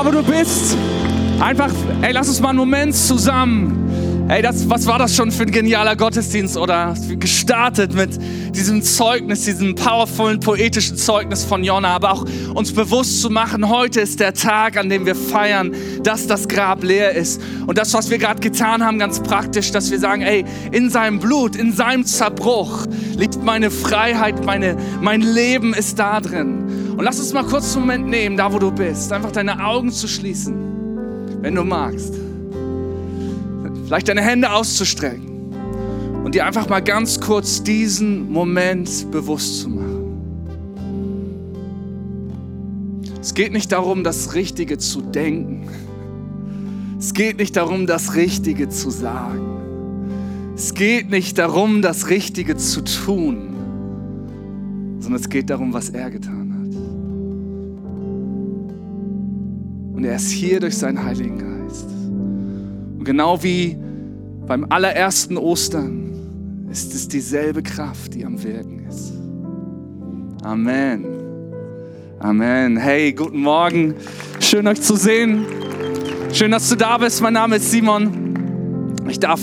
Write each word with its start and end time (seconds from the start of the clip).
Da, 0.00 0.06
wo 0.06 0.10
du 0.12 0.22
bist, 0.22 0.78
einfach, 1.40 1.70
ey, 2.00 2.12
lass 2.12 2.26
uns 2.26 2.40
mal 2.40 2.48
einen 2.50 2.58
Moment 2.58 2.96
zusammen 2.96 3.99
Ey, 4.30 4.42
das, 4.42 4.70
was 4.70 4.86
war 4.86 4.96
das 4.96 5.16
schon 5.16 5.32
für 5.32 5.42
ein 5.42 5.50
genialer 5.50 5.96
Gottesdienst 5.96 6.56
oder 6.56 6.94
gestartet 7.18 7.94
mit 7.94 8.10
diesem 8.54 8.80
Zeugnis, 8.80 9.44
diesem 9.44 9.74
powervollen 9.74 10.38
poetischen 10.38 10.96
Zeugnis 10.96 11.42
von 11.42 11.64
Jonna, 11.64 11.88
aber 11.88 12.12
auch 12.12 12.24
uns 12.54 12.72
bewusst 12.72 13.22
zu 13.22 13.28
machen, 13.28 13.68
heute 13.68 14.00
ist 14.00 14.20
der 14.20 14.32
Tag, 14.32 14.76
an 14.76 14.88
dem 14.88 15.04
wir 15.04 15.16
feiern, 15.16 15.74
dass 16.04 16.28
das 16.28 16.46
Grab 16.46 16.84
leer 16.84 17.16
ist. 17.16 17.42
Und 17.66 17.76
das, 17.76 17.92
was 17.92 18.08
wir 18.08 18.18
gerade 18.18 18.38
getan 18.38 18.86
haben, 18.86 19.00
ganz 19.00 19.18
praktisch, 19.20 19.72
dass 19.72 19.90
wir 19.90 19.98
sagen, 19.98 20.22
ey, 20.22 20.44
in 20.70 20.90
seinem 20.90 21.18
Blut, 21.18 21.56
in 21.56 21.72
seinem 21.72 22.06
Zerbruch 22.06 22.86
liegt 23.16 23.42
meine 23.42 23.72
Freiheit, 23.72 24.44
meine, 24.44 24.76
mein 25.00 25.22
Leben 25.22 25.74
ist 25.74 25.98
da 25.98 26.20
drin. 26.20 26.94
Und 26.96 27.02
lass 27.02 27.18
uns 27.18 27.32
mal 27.32 27.42
kurz 27.42 27.74
einen 27.74 27.86
Moment 27.86 28.06
nehmen, 28.06 28.36
da 28.36 28.52
wo 28.52 28.60
du 28.60 28.70
bist, 28.70 29.12
einfach 29.12 29.32
deine 29.32 29.64
Augen 29.64 29.90
zu 29.90 30.06
schließen, 30.06 30.54
wenn 31.42 31.56
du 31.56 31.64
magst 31.64 32.19
vielleicht 33.90 34.06
deine 34.06 34.22
Hände 34.22 34.52
auszustrecken 34.52 35.52
und 36.22 36.36
dir 36.36 36.46
einfach 36.46 36.68
mal 36.68 36.78
ganz 36.78 37.18
kurz 37.18 37.60
diesen 37.64 38.30
Moment 38.30 39.10
bewusst 39.10 39.62
zu 39.62 39.68
machen. 39.68 40.70
Es 43.20 43.34
geht 43.34 43.52
nicht 43.52 43.72
darum, 43.72 44.04
das 44.04 44.32
Richtige 44.34 44.78
zu 44.78 45.00
denken. 45.00 45.68
Es 47.00 47.14
geht 47.14 47.38
nicht 47.38 47.56
darum, 47.56 47.88
das 47.88 48.14
Richtige 48.14 48.68
zu 48.68 48.90
sagen. 48.90 50.52
Es 50.54 50.72
geht 50.74 51.10
nicht 51.10 51.36
darum, 51.38 51.82
das 51.82 52.10
Richtige 52.10 52.56
zu 52.56 52.82
tun, 52.84 53.56
sondern 55.00 55.20
es 55.20 55.28
geht 55.28 55.50
darum, 55.50 55.72
was 55.72 55.90
er 55.90 56.12
getan 56.12 56.52
hat. 56.54 56.76
Und 59.96 60.04
er 60.04 60.14
ist 60.14 60.30
hier 60.30 60.60
durch 60.60 60.78
seinen 60.78 61.04
Heiligen 61.04 61.38
Geist. 61.38 61.49
Und 63.00 63.06
genau 63.06 63.42
wie 63.42 63.78
beim 64.46 64.66
allerersten 64.68 65.38
Ostern 65.38 66.68
ist 66.70 66.94
es 66.94 67.08
dieselbe 67.08 67.62
Kraft, 67.62 68.12
die 68.12 68.26
am 68.26 68.42
Wirken 68.42 68.84
ist. 68.86 69.14
Amen. 70.42 71.06
Amen. 72.18 72.76
Hey, 72.76 73.14
guten 73.14 73.40
Morgen. 73.40 73.94
Schön 74.38 74.66
euch 74.66 74.82
zu 74.82 74.96
sehen. 74.96 75.46
Schön, 76.34 76.50
dass 76.50 76.68
du 76.68 76.76
da 76.76 76.98
bist. 76.98 77.22
Mein 77.22 77.32
Name 77.32 77.56
ist 77.56 77.70
Simon. 77.70 78.98
Ich 79.08 79.18
darf 79.18 79.40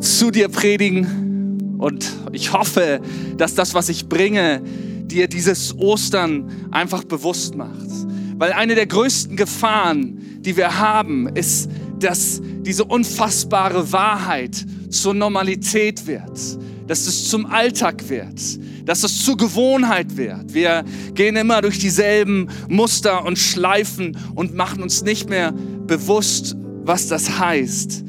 zu 0.00 0.30
dir 0.30 0.48
predigen 0.48 1.76
und 1.76 2.10
ich 2.32 2.54
hoffe, 2.54 3.02
dass 3.36 3.54
das, 3.54 3.74
was 3.74 3.90
ich 3.90 4.08
bringe, 4.08 4.62
dir 5.02 5.28
dieses 5.28 5.78
Ostern 5.78 6.50
einfach 6.70 7.04
bewusst 7.04 7.56
macht. 7.56 7.90
Weil 8.38 8.52
eine 8.52 8.74
der 8.74 8.86
größten 8.86 9.36
Gefahren, 9.36 10.38
die 10.40 10.56
wir 10.56 10.78
haben, 10.78 11.28
ist, 11.28 11.68
dass 11.98 12.40
diese 12.60 12.84
unfassbare 12.84 13.92
Wahrheit 13.92 14.64
zur 14.90 15.14
Normalität 15.14 16.06
wird, 16.06 16.58
dass 16.86 17.06
es 17.06 17.28
zum 17.28 17.46
Alltag 17.46 18.08
wird, 18.08 18.40
dass 18.84 19.02
es 19.02 19.24
zur 19.24 19.36
Gewohnheit 19.36 20.16
wird. 20.16 20.54
Wir 20.54 20.84
gehen 21.14 21.36
immer 21.36 21.60
durch 21.62 21.78
dieselben 21.78 22.48
Muster 22.68 23.24
und 23.24 23.38
Schleifen 23.38 24.16
und 24.34 24.54
machen 24.54 24.82
uns 24.82 25.02
nicht 25.02 25.28
mehr 25.28 25.52
bewusst, 25.52 26.56
was 26.84 27.08
das 27.08 27.38
heißt, 27.38 28.04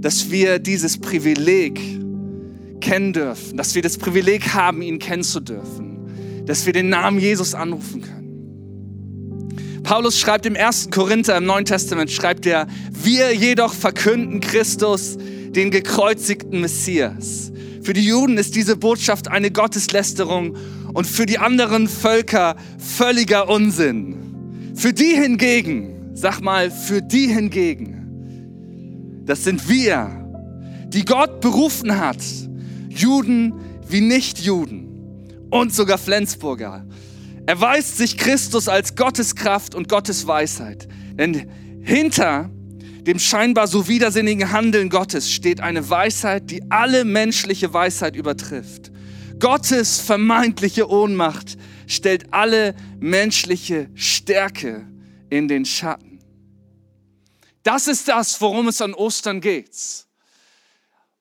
dass 0.00 0.30
wir 0.30 0.58
dieses 0.58 0.98
Privileg 0.98 1.80
kennen 2.80 3.12
dürfen, 3.12 3.56
dass 3.56 3.74
wir 3.74 3.82
das 3.82 3.98
Privileg 3.98 4.54
haben, 4.54 4.82
ihn 4.82 4.98
kennen 4.98 5.22
zu 5.22 5.40
dürfen, 5.40 6.44
dass 6.46 6.64
wir 6.64 6.72
den 6.72 6.88
Namen 6.88 7.18
Jesus 7.18 7.54
anrufen 7.54 8.02
können. 8.02 8.19
Paulus 9.90 10.20
schreibt 10.20 10.46
im 10.46 10.54
1. 10.54 10.90
Korinther 10.92 11.36
im 11.36 11.46
Neuen 11.46 11.64
Testament, 11.64 12.12
schreibt 12.12 12.46
er, 12.46 12.68
wir 12.92 13.34
jedoch 13.34 13.74
verkünden 13.74 14.38
Christus, 14.38 15.18
den 15.18 15.72
gekreuzigten 15.72 16.60
Messias. 16.60 17.50
Für 17.82 17.92
die 17.92 18.04
Juden 18.04 18.38
ist 18.38 18.54
diese 18.54 18.76
Botschaft 18.76 19.26
eine 19.26 19.50
Gotteslästerung 19.50 20.56
und 20.94 21.08
für 21.08 21.26
die 21.26 21.38
anderen 21.38 21.88
Völker 21.88 22.54
völliger 22.78 23.48
Unsinn. 23.48 24.74
Für 24.76 24.92
die 24.92 25.12
hingegen, 25.16 26.12
sag 26.14 26.40
mal, 26.40 26.70
für 26.70 27.02
die 27.02 27.26
hingegen, 27.26 29.24
das 29.26 29.42
sind 29.42 29.68
wir, 29.68 30.24
die 30.86 31.04
Gott 31.04 31.40
berufen 31.40 31.98
hat, 31.98 32.22
Juden 32.90 33.54
wie 33.88 34.02
Nichtjuden 34.02 35.48
und 35.50 35.74
sogar 35.74 35.98
Flensburger. 35.98 36.86
Erweist 37.46 37.96
sich 37.96 38.16
Christus 38.16 38.68
als 38.68 38.94
Gottes 38.94 39.34
Kraft 39.34 39.74
und 39.74 39.88
Gottes 39.88 40.26
Weisheit. 40.26 40.88
Denn 41.14 41.50
hinter 41.82 42.50
dem 43.02 43.18
scheinbar 43.18 43.66
so 43.66 43.88
widersinnigen 43.88 44.52
Handeln 44.52 44.90
Gottes 44.90 45.32
steht 45.32 45.60
eine 45.60 45.88
Weisheit, 45.88 46.50
die 46.50 46.70
alle 46.70 47.04
menschliche 47.04 47.72
Weisheit 47.72 48.14
übertrifft. 48.14 48.92
Gottes 49.38 50.00
vermeintliche 50.00 50.88
Ohnmacht 50.88 51.56
stellt 51.86 52.32
alle 52.32 52.74
menschliche 52.98 53.90
Stärke 53.94 54.86
in 55.30 55.48
den 55.48 55.64
Schatten. 55.64 56.20
Das 57.62 57.88
ist 57.88 58.08
das, 58.08 58.40
worum 58.40 58.68
es 58.68 58.80
an 58.80 58.94
Ostern 58.94 59.40
geht. 59.40 60.06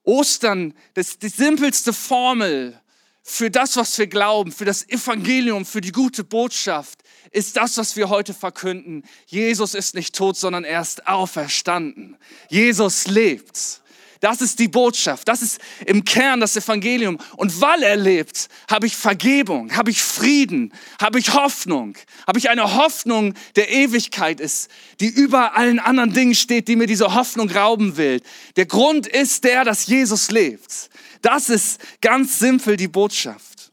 Ostern, 0.03 0.73
das 0.93 1.09
ist 1.09 1.23
die 1.23 1.29
simpelste 1.29 1.93
Formel 1.93 2.79
für 3.29 3.51
das, 3.51 3.75
was 3.75 3.97
wir 3.99 4.07
glauben, 4.07 4.51
für 4.51 4.65
das 4.65 4.89
Evangelium, 4.89 5.63
für 5.63 5.81
die 5.81 5.91
gute 5.91 6.23
Botschaft, 6.23 6.99
ist 7.31 7.55
das, 7.57 7.77
was 7.77 7.95
wir 7.95 8.09
heute 8.09 8.33
verkünden. 8.33 9.03
Jesus 9.27 9.75
ist 9.75 9.93
nicht 9.93 10.15
tot, 10.15 10.35
sondern 10.35 10.63
er 10.63 10.81
ist 10.81 11.05
auferstanden. 11.07 12.17
Jesus 12.49 13.05
lebt. 13.05 13.81
Das 14.19 14.41
ist 14.41 14.57
die 14.57 14.67
Botschaft. 14.67 15.27
Das 15.27 15.43
ist 15.43 15.61
im 15.85 16.03
Kern 16.03 16.41
das 16.41 16.57
Evangelium. 16.57 17.19
Und 17.37 17.61
weil 17.61 17.83
er 17.83 17.95
lebt, 17.95 18.49
habe 18.69 18.87
ich 18.87 18.97
Vergebung, 18.97 19.75
habe 19.77 19.91
ich 19.91 20.01
Frieden, 20.01 20.73
habe 20.99 21.19
ich 21.19 21.33
Hoffnung, 21.33 21.95
habe 22.25 22.39
ich 22.39 22.49
eine 22.49 22.75
Hoffnung 22.75 23.35
der 23.55 23.69
Ewigkeit 23.69 24.39
ist, 24.39 24.69
die 24.99 25.07
über 25.07 25.55
allen 25.55 25.79
anderen 25.79 26.13
Dingen 26.13 26.35
steht, 26.35 26.67
die 26.67 26.75
mir 26.75 26.87
diese 26.87 27.13
Hoffnung 27.13 27.49
rauben 27.49 27.95
will. 27.95 28.21
Der 28.55 28.65
Grund 28.65 29.05
ist 29.05 29.43
der, 29.43 29.63
dass 29.63 29.85
Jesus 29.85 30.31
lebt. 30.31 30.89
Das 31.21 31.49
ist 31.49 31.81
ganz 32.01 32.39
simpel 32.39 32.77
die 32.77 32.87
Botschaft. 32.87 33.71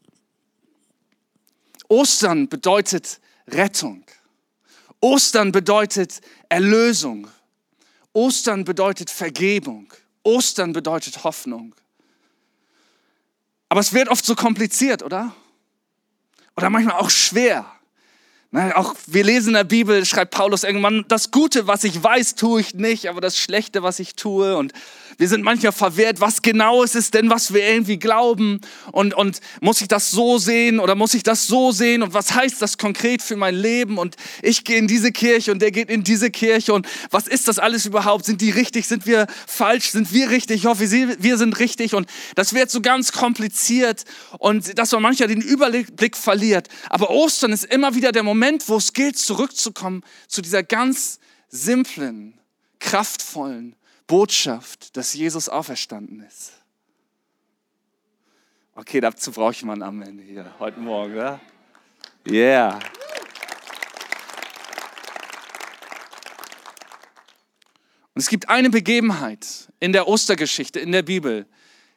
Ostern 1.89 2.49
bedeutet 2.49 3.21
Rettung. 3.49 4.05
Ostern 5.01 5.53
bedeutet 5.53 6.21
Erlösung. 6.49 7.29
Ostern 8.12 8.65
bedeutet 8.65 9.11
Vergebung. 9.11 9.93
Ostern 10.23 10.73
bedeutet 10.73 11.23
Hoffnung. 11.23 11.75
Aber 13.69 13.81
es 13.81 13.93
wird 13.93 14.09
oft 14.09 14.25
so 14.25 14.34
kompliziert, 14.34 15.03
oder? 15.03 15.34
Oder 16.57 16.71
manchmal 16.71 16.97
auch 16.97 17.11
schwer. 17.11 17.76
Auch 18.53 18.95
wir 19.07 19.25
lesen 19.25 19.49
in 19.49 19.55
der 19.55 19.65
Bibel, 19.65 20.05
schreibt 20.07 20.33
Paulus 20.33 20.62
irgendwann, 20.62 21.05
das 21.09 21.31
Gute, 21.31 21.67
was 21.67 21.84
ich 21.84 22.03
weiß, 22.03 22.37
tue 22.37 22.61
ich 22.61 22.75
nicht, 22.75 23.09
aber 23.09 23.21
das 23.21 23.37
Schlechte, 23.37 23.83
was 23.83 23.99
ich 23.99 24.15
tue. 24.15 24.57
Und 24.57 24.73
wir 25.19 25.29
sind 25.29 25.43
manchmal 25.43 25.73
verwehrt, 25.73 26.21
was 26.21 26.43
genau 26.43 26.83
ist 26.83 26.95
es 26.95 27.11
denn, 27.11 27.29
was 27.29 27.53
wir 27.53 27.67
irgendwie 27.67 27.99
glauben? 27.99 28.61
Und, 28.93 29.15
und 29.15 29.41
muss 29.61 29.81
ich 29.81 29.89
das 29.89 30.11
so 30.11 30.39
sehen 30.39 30.79
oder 30.79 30.95
muss 30.95 31.15
ich 31.15 31.23
das 31.23 31.47
so 31.47 31.73
sehen? 31.73 32.03
Und 32.03 32.15
was 32.15 32.34
heißt 32.34 32.62
das 32.62 32.79
konkret 32.79 33.21
für 33.21 33.37
mein 33.37 33.55
Leben? 33.55 33.99
Und 33.99 34.17
ich 34.43 34.65
gehe 34.65 34.78
in 34.78 34.87
diese 34.87 35.13
Kirche 35.13 35.53
und 35.53 35.61
der 35.61 35.73
geht 35.73 35.91
in 35.91 36.05
diese 36.05 36.31
Kirche. 36.31 36.73
Und 36.73 36.87
was 37.11 37.27
ist 37.27 37.49
das 37.49 37.59
alles 37.59 37.84
überhaupt? 37.84 38.27
Sind 38.27 38.41
die 38.41 38.51
richtig? 38.51 38.87
Sind 38.87 39.07
wir 39.07 39.27
falsch? 39.47 39.91
Sind 39.91 40.13
wir 40.13 40.31
richtig? 40.31 40.57
Ich 40.57 40.67
hoffe, 40.67 40.91
wir 40.91 41.37
sind 41.37 41.59
richtig. 41.59 41.95
Und 41.95 42.09
das 42.37 42.54
wird 42.54 42.71
so 42.71 42.81
ganz 42.81 43.13
kompliziert 43.13 44.04
und 44.39 44.78
dass 44.78 44.93
man 44.93 45.03
manchmal 45.03 45.28
den 45.28 45.41
Überblick 45.41 46.16
verliert. 46.16 46.69
Aber 46.91 47.10
Ostern 47.10 47.53
ist 47.53 47.65
immer 47.65 47.95
wieder 47.95 48.13
der 48.13 48.22
Moment, 48.22 48.35
wo 48.68 48.77
es 48.77 48.92
gilt, 48.92 49.18
zurückzukommen 49.18 50.03
zu 50.28 50.42
dieser 50.42 50.62
ganz 50.62 51.18
simplen, 51.48 52.38
kraftvollen, 52.78 53.77
Botschaft, 54.06 54.97
dass 54.97 55.15
Jesus 55.15 55.48
auferstanden 55.48 56.21
ist. 56.21 56.53
Okay, 58.74 59.00
dazu 59.00 59.33
brauche 59.33 59.53
ich 59.53 59.62
mal 59.65 59.72
ein 59.72 59.83
Amen 59.83 60.18
hier 60.18 60.54
heute 60.59 60.78
Morgen. 60.78 61.16
Ja? 61.16 61.41
Yeah. 62.28 62.78
Und 68.15 68.21
es 68.21 68.28
gibt 68.28 68.48
eine 68.48 68.71
Begebenheit 68.71 69.68
in 69.80 69.92
der 69.92 70.09
Ostergeschichte, 70.09 70.80
in 70.80 70.92
der 70.92 71.03
Bibel, 71.03 71.47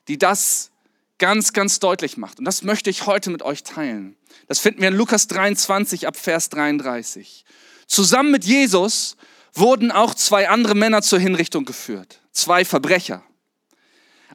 die 0.07 0.17
das 0.17 0.71
ganz, 1.19 1.53
ganz 1.53 1.79
deutlich 1.79 2.17
macht. 2.17 2.39
Und 2.39 2.45
das 2.45 2.63
möchte 2.63 2.89
ich 2.89 3.05
heute 3.05 3.29
mit 3.29 3.43
euch 3.43 3.63
teilen. 3.63 4.15
Das 4.47 4.59
finden 4.59 4.81
wir 4.81 4.87
in 4.87 4.95
Lukas 4.95 5.27
23 5.27 6.07
ab 6.07 6.17
Vers 6.17 6.49
33. 6.49 7.45
Zusammen 7.85 8.31
mit 8.31 8.45
Jesus 8.45 9.17
wurden 9.53 9.91
auch 9.91 10.15
zwei 10.15 10.49
andere 10.49 10.75
Männer 10.75 11.01
zur 11.01 11.19
Hinrichtung 11.19 11.65
geführt, 11.65 12.21
zwei 12.31 12.65
Verbrecher. 12.65 13.23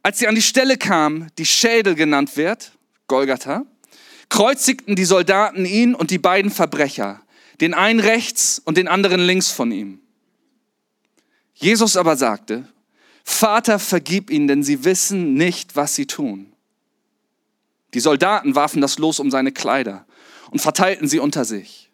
Als 0.02 0.18
sie 0.18 0.28
an 0.28 0.34
die 0.34 0.42
Stelle 0.42 0.76
kamen, 0.76 1.30
die 1.38 1.46
Schädel 1.46 1.94
genannt 1.94 2.36
wird, 2.36 2.72
Golgatha, 3.06 3.64
kreuzigten 4.28 4.96
die 4.96 5.04
Soldaten 5.04 5.64
ihn 5.64 5.94
und 5.94 6.10
die 6.10 6.18
beiden 6.18 6.50
Verbrecher, 6.50 7.22
den 7.60 7.74
einen 7.74 8.00
rechts 8.00 8.60
und 8.64 8.76
den 8.76 8.88
anderen 8.88 9.20
links 9.20 9.50
von 9.50 9.72
ihm. 9.72 10.00
Jesus 11.54 11.96
aber 11.96 12.16
sagte, 12.16 12.68
Vater, 13.22 13.78
vergib 13.78 14.30
ihnen, 14.30 14.48
denn 14.48 14.62
sie 14.62 14.84
wissen 14.84 15.34
nicht, 15.34 15.76
was 15.76 15.94
sie 15.94 16.06
tun. 16.06 16.53
Die 17.94 18.00
Soldaten 18.00 18.54
warfen 18.54 18.82
das 18.82 18.98
Los 18.98 19.20
um 19.20 19.30
seine 19.30 19.52
Kleider 19.52 20.04
und 20.50 20.60
verteilten 20.60 21.08
sie 21.08 21.20
unter 21.20 21.44
sich. 21.44 21.90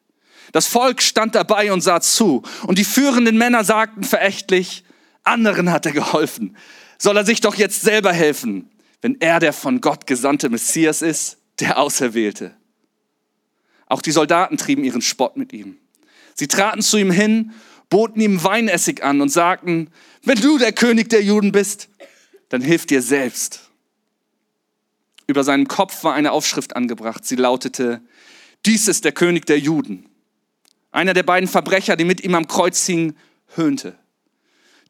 Das 0.53 0.67
Volk 0.67 1.03
stand 1.03 1.35
dabei 1.35 1.73
und 1.73 1.83
sah 1.83 2.01
zu, 2.01 2.43
und 2.67 2.79
die 2.79 2.85
führenden 2.85 3.39
Männer 3.39 3.63
sagten 3.63 4.03
verächtlich, 4.03 4.85
anderen 5.23 5.71
hat 5.71 5.87
er 5.87 5.93
geholfen. 5.93 6.57
Soll 6.99 7.17
er 7.17 7.25
sich 7.25 7.41
doch 7.41 7.55
jetzt 7.55 7.83
selber 7.83 8.13
helfen, 8.13 8.71
wenn 9.01 9.21
er 9.21 9.39
der 9.39 9.53
von 9.53 9.81
Gott 9.81 10.07
gesandte 10.07 10.49
Messias 10.49 11.03
ist, 11.03 11.39
der 11.61 11.79
Auserwählte. 11.79 12.57
Auch 13.87 14.03
die 14.03 14.11
Soldaten 14.11 14.57
trieben 14.57 14.85
ihren 14.85 15.03
Spott 15.03 15.37
mit 15.37 15.53
ihm. 15.53 15.79
Sie 16.35 16.49
traten 16.49 16.83
zu 16.83 16.97
ihm 16.97 17.11
hin, 17.11 17.53
boten 17.89 18.21
ihm 18.23 18.43
Weinessig 18.43 19.03
an 19.03 19.21
und 19.21 19.29
sagten, 19.29 19.91
wenn 20.23 20.41
du 20.41 20.59
der 20.59 20.73
König 20.73 21.11
der 21.11 21.23
Juden 21.23 21.53
bist, 21.53 21.89
dann 22.49 22.63
hilf 22.63 22.87
dir 22.87 23.03
selbst. 23.03 23.70
Über 25.31 25.45
seinem 25.45 25.69
Kopf 25.69 26.03
war 26.03 26.15
eine 26.15 26.33
Aufschrift 26.33 26.75
angebracht. 26.75 27.25
Sie 27.25 27.37
lautete, 27.37 28.03
dies 28.67 28.89
ist 28.89 29.05
der 29.05 29.13
König 29.13 29.47
der 29.47 29.61
Juden. 29.61 30.09
Einer 30.91 31.15
der 31.15 31.23
beiden 31.23 31.49
Verbrecher, 31.49 31.95
die 31.95 32.05
mit 32.05 32.21
ihm 32.25 32.35
am 32.35 32.49
Kreuz 32.49 32.85
hingen, 32.85 33.17
höhnte. 33.55 33.97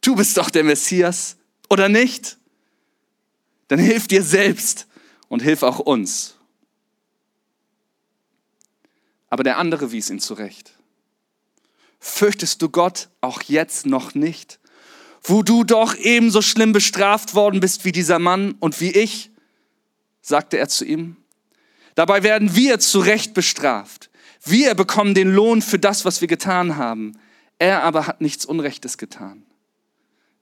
Du 0.00 0.14
bist 0.14 0.38
doch 0.38 0.48
der 0.48 0.64
Messias, 0.64 1.36
oder 1.68 1.90
nicht? 1.90 2.38
Dann 3.68 3.78
hilf 3.78 4.08
dir 4.08 4.22
selbst 4.22 4.86
und 5.28 5.42
hilf 5.42 5.62
auch 5.62 5.78
uns. 5.78 6.36
Aber 9.28 9.44
der 9.44 9.58
andere 9.58 9.92
wies 9.92 10.08
ihn 10.08 10.20
zurecht. 10.20 10.72
Fürchtest 11.98 12.62
du 12.62 12.70
Gott 12.70 13.10
auch 13.20 13.42
jetzt 13.42 13.84
noch 13.84 14.14
nicht, 14.14 14.58
wo 15.22 15.42
du 15.42 15.64
doch 15.64 15.94
ebenso 15.96 16.40
schlimm 16.40 16.72
bestraft 16.72 17.34
worden 17.34 17.60
bist 17.60 17.84
wie 17.84 17.92
dieser 17.92 18.18
Mann 18.18 18.52
und 18.52 18.80
wie 18.80 18.92
ich? 18.92 19.29
Sagte 20.20 20.58
er 20.58 20.68
zu 20.68 20.84
ihm. 20.84 21.16
Dabei 21.94 22.22
werden 22.22 22.54
wir 22.54 22.78
zu 22.78 23.00
Recht 23.00 23.34
bestraft. 23.34 24.10
Wir 24.44 24.74
bekommen 24.74 25.14
den 25.14 25.32
Lohn 25.32 25.62
für 25.62 25.78
das, 25.78 26.04
was 26.04 26.20
wir 26.20 26.28
getan 26.28 26.76
haben. 26.76 27.18
Er 27.58 27.82
aber 27.82 28.06
hat 28.06 28.20
nichts 28.20 28.44
Unrechtes 28.44 28.96
getan. 28.96 29.44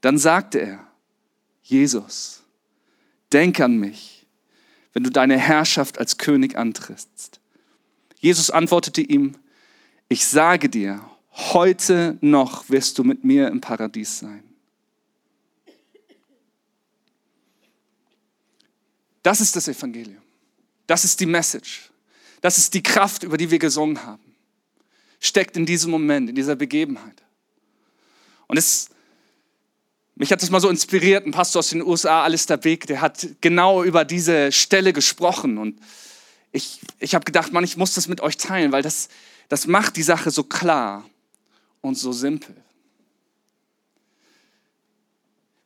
Dann 0.01 0.19
sagte 0.19 0.61
er, 0.61 0.87
Jesus, 1.63 2.45
denk 3.33 3.61
an 3.61 3.77
mich, 3.77 4.27
wenn 4.93 5.03
du 5.03 5.11
deine 5.11 5.37
Herrschaft 5.37 5.99
als 5.99 6.17
König 6.19 6.57
antrittst. 6.57 7.41
Jesus 8.21 8.51
antwortete 8.51 9.01
ihm, 9.01 9.37
ich 10.09 10.27
sage 10.27 10.69
dir, 10.69 11.01
heute 11.33 12.19
noch 12.21 12.71
wirst 12.71 12.99
du 12.99 13.05
mit 13.05 13.25
mir 13.25 13.49
im 13.49 13.61
Paradies 13.61 14.19
sein. 14.19 14.48
Das 19.29 19.43
ist 19.43 19.55
das 19.55 19.69
Evangelium. 19.69 20.23
Das 20.87 21.05
ist 21.05 21.21
die 21.21 21.27
Message. 21.27 21.91
Das 22.41 22.57
ist 22.57 22.73
die 22.73 22.83
Kraft, 22.83 23.25
über 23.25 23.37
die 23.37 23.51
wir 23.51 23.59
gesungen 23.59 24.03
haben. 24.03 24.23
Steckt 25.21 25.55
in 25.59 25.67
diesem 25.67 25.91
Moment, 25.91 26.31
in 26.31 26.35
dieser 26.35 26.57
Begebenheit. 26.57 27.23
Und 28.47 28.57
es, 28.57 28.89
mich 30.15 30.33
hat 30.33 30.41
das 30.41 30.49
mal 30.49 30.63
so 30.63 30.71
inspiriert, 30.71 31.27
ein 31.27 31.33
Pastor 31.33 31.61
aus 31.61 31.69
den 31.69 31.83
USA, 31.83 32.25
Alistair 32.25 32.57
Beck, 32.57 32.87
der 32.87 33.03
hat 33.03 33.29
genau 33.43 33.85
über 33.85 34.07
diese 34.07 34.51
Stelle 34.51 34.95
gesprochen. 34.95 35.59
Und 35.59 35.79
ich, 36.51 36.81
ich 36.99 37.15
habe 37.15 37.27
gedacht, 37.27 37.53
Mann, 37.53 37.65
ich 37.65 37.77
muss 37.77 37.93
das 37.93 38.09
mit 38.09 38.23
euch 38.23 38.39
teilen, 38.39 38.73
weil 38.73 38.83
das, 38.83 39.11
das 39.51 39.67
macht 39.67 39.97
die 39.97 40.03
Sache 40.03 40.31
so 40.31 40.43
klar 40.43 41.05
und 41.83 41.97
so 41.97 42.13
simpel. 42.13 42.57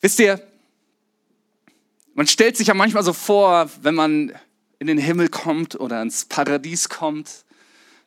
Wisst 0.00 0.18
ihr, 0.18 0.44
man 2.14 2.26
stellt 2.26 2.56
sich 2.56 2.68
ja 2.68 2.74
manchmal 2.74 3.02
so 3.02 3.12
vor, 3.12 3.70
wenn 3.80 3.94
man 3.94 4.32
in 4.78 4.86
den 4.86 4.98
Himmel 4.98 5.28
kommt 5.28 5.78
oder 5.78 6.02
ins 6.02 6.24
Paradies 6.24 6.88
kommt. 6.88 7.44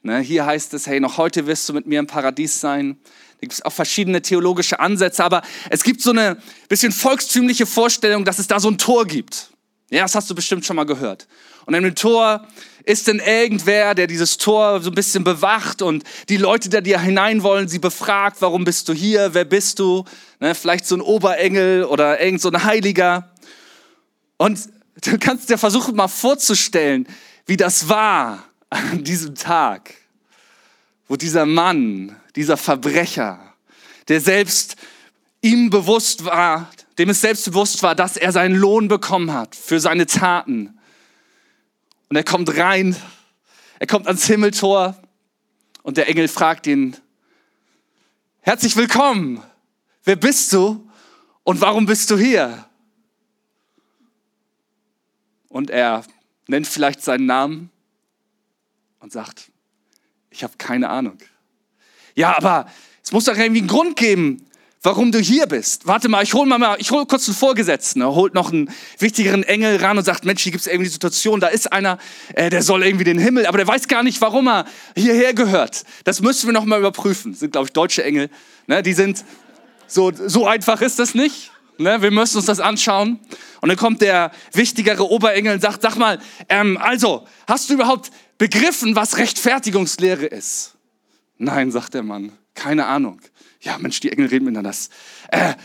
Ne, 0.04 0.20
hier 0.20 0.46
heißt 0.46 0.74
es, 0.76 0.86
hey, 0.86 1.00
noch 1.00 1.18
heute 1.18 1.48
wirst 1.48 1.68
du 1.68 1.74
mit 1.74 1.88
mir 1.88 2.00
im 2.00 2.06
Paradies 2.06 2.60
sein. 2.60 2.98
Da 3.04 3.40
gibt 3.42 3.54
es 3.54 3.62
auch 3.64 3.74
verschiedene 3.74 4.22
theologische 4.22 4.80
Ansätze, 4.80 5.24
aber 5.24 5.42
es 5.70 5.84
gibt 5.84 6.02
so 6.02 6.12
eine 6.12 6.38
bisschen 6.70 6.92
volkstümliche 6.92 7.66
Vorstellung, 7.66 8.24
dass 8.24 8.38
es 8.38 8.48
da 8.48 8.60
so 8.60 8.70
ein 8.70 8.78
Tor 8.78 9.06
gibt. 9.06 9.50
Ja, 9.90 10.04
das 10.04 10.16
hast 10.16 10.30
du 10.30 10.36
bestimmt 10.36 10.66
schon 10.66 10.76
mal 10.76 10.86
gehört. 10.86 11.28
Und 11.66 11.74
in 11.74 11.84
dem 11.84 11.96
Tor 11.96 12.48
ist 12.84 13.08
denn 13.08 13.20
irgendwer, 13.20 13.96
der 13.96 14.06
dieses 14.06 14.38
Tor 14.38 14.82
so 14.82 14.92
ein 14.92 14.96
bisschen 14.96 15.24
bewacht 15.24 15.82
und 15.82 16.04
die 16.30 16.38
Leute, 16.38 16.70
die 16.70 16.92
da 16.92 17.00
hinein 17.00 17.42
wollen, 17.42 17.68
sie 17.68 17.80
befragt, 17.80 18.38
warum 18.42 18.64
bist 18.64 18.88
du 18.90 18.94
hier, 18.94 19.34
wer 19.34 19.46
bist 19.46 19.80
du? 19.80 20.06
Ne, 20.40 20.54
vielleicht 20.54 20.86
so 20.86 20.96
ein 20.96 21.02
Oberengel 21.02 21.86
oder 21.86 22.22
irgend 22.22 22.42
so 22.42 22.50
ein 22.50 22.64
Heiliger. 22.64 23.32
Und 24.38 24.70
du 25.02 25.18
kannst 25.18 25.50
dir 25.50 25.58
versuchen, 25.58 25.96
mal 25.96 26.08
vorzustellen, 26.08 27.08
wie 27.46 27.58
das 27.58 27.90
war 27.90 28.44
an 28.70 29.04
diesem 29.04 29.36
Tag, 29.36 29.94
wo 31.08 31.16
dieser 31.16 31.46
Mann, 31.46 32.16
dieser 32.36 32.58
Verbrecher, 32.58 33.54
der 34.08 34.20
selbst 34.20 34.76
ihm 35.42 35.70
bewusst 35.70 36.26
war, 36.26 36.70
dem 36.98 37.10
es 37.10 37.22
selbst 37.22 37.46
bewusst 37.46 37.84
war, 37.84 37.96
dass 37.96 38.18
er 38.18 38.32
seinen 38.32 38.56
Lohn 38.56 38.88
bekommen 38.88 39.34
hat 39.34 39.56
für 39.56 39.80
seine 39.80 40.06
Taten. 40.06 40.78
Und 42.10 42.16
er 42.16 42.24
kommt 42.24 42.56
rein, 42.58 42.96
er 43.80 43.88
kommt 43.88 44.08
ans 44.08 44.26
Himmeltor 44.26 44.96
und 45.84 45.98
der 45.98 46.08
Engel 46.08 46.28
fragt 46.28 46.68
ihn, 46.68 46.96
herzlich 48.42 48.76
willkommen, 48.76 49.44
wer 50.04 50.16
bist 50.16 50.52
du 50.54 50.90
und 51.44 51.62
warum 51.62 51.86
bist 51.86 52.10
du 52.10 52.18
hier? 52.18 52.66
Und 55.56 55.70
er 55.70 56.04
nennt 56.48 56.68
vielleicht 56.68 57.02
seinen 57.02 57.28
Namen 57.28 57.70
und 59.00 59.14
sagt, 59.14 59.54
ich 60.30 60.44
habe 60.44 60.56
keine 60.58 60.90
Ahnung. 60.90 61.18
Ja, 62.14 62.36
aber 62.36 62.70
es 63.02 63.14
muss 63.14 63.24
doch 63.24 63.38
irgendwie 63.38 63.62
einen 63.62 63.70
Grund 63.70 63.96
geben, 63.96 64.46
warum 64.82 65.14
du 65.14 65.20
hier 65.20 65.48
bist. 65.48 65.88
Warte 65.88 66.10
mal, 66.10 66.24
ich 66.24 66.34
hole 66.34 66.46
mal, 66.46 66.76
ich 66.78 66.92
hole 66.92 67.06
kurz 67.06 67.30
einen 67.30 67.38
Vorgesetzten. 67.38 68.02
Er 68.02 68.14
holt 68.14 68.34
noch 68.34 68.52
einen 68.52 68.70
wichtigeren 69.00 69.44
Engel 69.44 69.78
ran 69.78 69.98
und 69.98 70.04
sagt, 70.04 70.26
Mensch, 70.26 70.44
hier 70.44 70.52
gibt 70.52 70.60
es 70.60 70.68
irgendwie 70.68 70.88
die 70.90 70.94
Situation, 70.94 71.40
da 71.40 71.48
ist 71.48 71.72
einer, 71.72 72.00
äh, 72.34 72.50
der 72.50 72.62
soll 72.62 72.84
irgendwie 72.84 73.06
den 73.06 73.18
Himmel, 73.18 73.46
aber 73.46 73.58
der 73.58 73.68
weiß 73.68 73.88
gar 73.88 74.04
nicht, 74.04 74.20
warum 74.20 74.50
er 74.50 74.66
hierher 74.94 75.34
gehört. 75.34 75.86
Das 76.04 76.20
müssen 76.20 76.50
wir 76.50 76.54
noch 76.54 76.66
mal 76.66 76.80
überprüfen. 76.80 77.32
Das 77.32 77.40
sind, 77.40 77.54
glaube 77.54 77.68
ich, 77.68 77.72
deutsche 77.72 78.04
Engel. 78.04 78.30
Ne? 78.68 78.84
Die 78.84 78.92
sind, 78.92 79.24
so, 79.88 80.12
so 80.14 80.48
einfach 80.48 80.82
ist 80.82 81.00
das 81.00 81.16
nicht. 81.16 81.54
Ne? 81.78 82.02
Wir 82.02 82.12
müssen 82.12 82.38
uns 82.38 82.46
das 82.46 82.60
anschauen. 82.60 83.20
Und 83.62 83.70
dann 83.70 83.78
kommt 83.78 84.02
der 84.02 84.32
wichtigere 84.54 85.10
Oberengel 85.10 85.54
und 85.54 85.62
sagt, 85.62 85.82
sag 85.82 85.96
mal, 85.96 86.20
ähm, 86.50 86.78
also, 86.78 87.28
hast 87.48 87.70
du 87.70 87.74
überhaupt 87.74 88.12
begriffen, 88.38 88.96
was 88.96 89.18
Rechtfertigungslehre 89.18 90.26
ist? 90.26 90.76
Nein, 91.38 91.72
sagt 91.72 91.94
der 91.94 92.04
Mann, 92.04 92.32
keine 92.54 92.86
Ahnung. 92.86 93.22
Ja, 93.62 93.78
Mensch, 93.78 94.00
die 94.00 94.12
Engel 94.12 94.28
reden 94.28 94.46
miteinander. 94.46 94.76
Äh, 95.30 95.52
äh, 95.52 95.56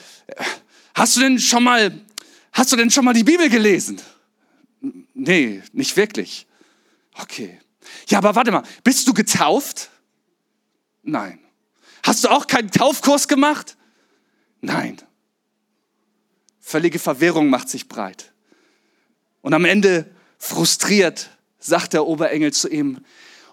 hast 0.95 1.17
du 1.17 1.21
denn 1.21 1.39
schon 1.39 1.63
mal, 1.63 1.93
hast 2.53 2.73
du 2.73 2.77
denn 2.77 2.91
schon 2.91 3.05
mal 3.05 3.15
die 3.15 3.25
Bibel 3.25 3.49
gelesen? 3.49 4.01
Nee, 5.15 5.63
nicht 5.73 5.97
wirklich. 5.97 6.47
Okay. 7.15 7.61
Ja, 8.09 8.19
aber 8.19 8.35
warte 8.35 8.51
mal, 8.51 8.63
bist 8.83 9.07
du 9.07 9.13
getauft? 9.13 9.91
Nein. 11.03 11.41
Hast 12.03 12.25
du 12.25 12.29
auch 12.29 12.47
keinen 12.47 12.71
Taufkurs 12.71 13.29
gemacht? 13.29 13.77
Nein. 14.61 14.97
Völlige 16.71 17.01
Verwirrung 17.01 17.51
macht 17.51 17.69
sich 17.69 17.89
breit. 17.89 18.33
Und 19.41 19.55
am 19.55 19.65
Ende, 19.65 20.09
frustriert, 20.39 21.31
sagt 21.59 21.95
der 21.95 22.07
Oberengel 22.07 22.53
zu 22.53 22.69
ihm, 22.69 23.05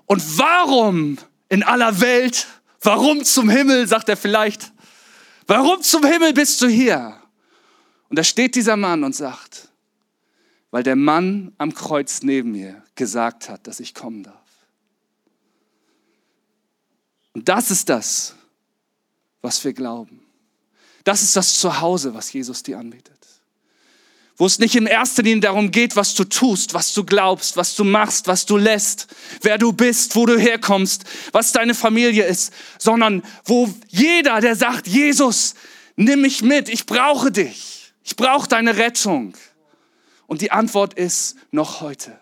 und 0.06 0.38
warum 0.38 1.18
in 1.50 1.64
aller 1.64 2.00
Welt, 2.00 2.46
warum 2.80 3.24
zum 3.24 3.50
Himmel, 3.50 3.88
sagt 3.88 4.08
er 4.10 4.18
vielleicht, 4.18 4.72
warum 5.48 5.82
zum 5.82 6.06
Himmel 6.06 6.34
bist 6.34 6.62
du 6.62 6.68
hier? 6.68 7.20
Und 8.08 8.20
da 8.20 8.24
steht 8.24 8.54
dieser 8.54 8.78
Mann 8.78 9.04
und 9.04 9.16
sagt, 9.16 9.70
weil 10.70 10.84
der 10.84 10.96
Mann 10.96 11.56
am 11.58 11.74
Kreuz 11.74 12.22
neben 12.22 12.52
mir 12.52 12.84
gesagt 12.94 13.50
hat, 13.50 13.66
dass 13.66 13.80
ich 13.80 13.96
kommen 13.96 14.22
darf. 14.22 14.68
Und 17.34 17.50
das 17.50 17.72
ist 17.72 17.90
das, 17.90 18.36
was 19.42 19.64
wir 19.64 19.74
glauben. 19.74 20.26
Das 21.08 21.24
ist 21.24 21.38
das 21.38 21.58
Zuhause, 21.58 22.14
was 22.14 22.34
Jesus 22.34 22.64
dir 22.64 22.78
anbietet. 22.78 23.16
Wo 24.36 24.46
es 24.46 24.60
nicht 24.60 24.76
in 24.76 24.88
erster 24.88 25.24
Linie 25.24 25.40
darum 25.40 25.72
geht, 25.72 25.96
was 25.96 26.16
du 26.16 26.26
tust, 26.26 26.74
was 26.74 26.94
du 26.94 27.06
glaubst, 27.06 27.56
was 27.56 27.76
du 27.76 27.86
machst, 27.86 28.28
was 28.28 28.46
du 28.46 28.58
lässt, 28.58 29.08
wer 29.42 29.58
du 29.58 29.72
bist, 29.72 30.18
wo 30.18 30.26
du 30.26 30.38
herkommst, 30.38 31.06
was 31.32 31.54
deine 31.54 31.76
Familie 31.76 32.26
ist, 32.26 32.52
sondern 32.78 33.24
wo 33.46 33.74
jeder, 33.88 34.42
der 34.42 34.58
sagt, 34.58 34.86
Jesus, 34.86 35.56
nimm 35.96 36.20
mich 36.20 36.42
mit, 36.42 36.68
ich 36.68 36.86
brauche 36.86 37.32
dich, 37.32 37.94
ich 38.04 38.18
brauche 38.18 38.50
deine 38.50 38.76
Rettung. 38.76 39.34
Und 40.26 40.42
die 40.42 40.52
Antwort 40.52 40.94
ist 40.94 41.38
noch 41.52 41.80
heute. 41.80 42.20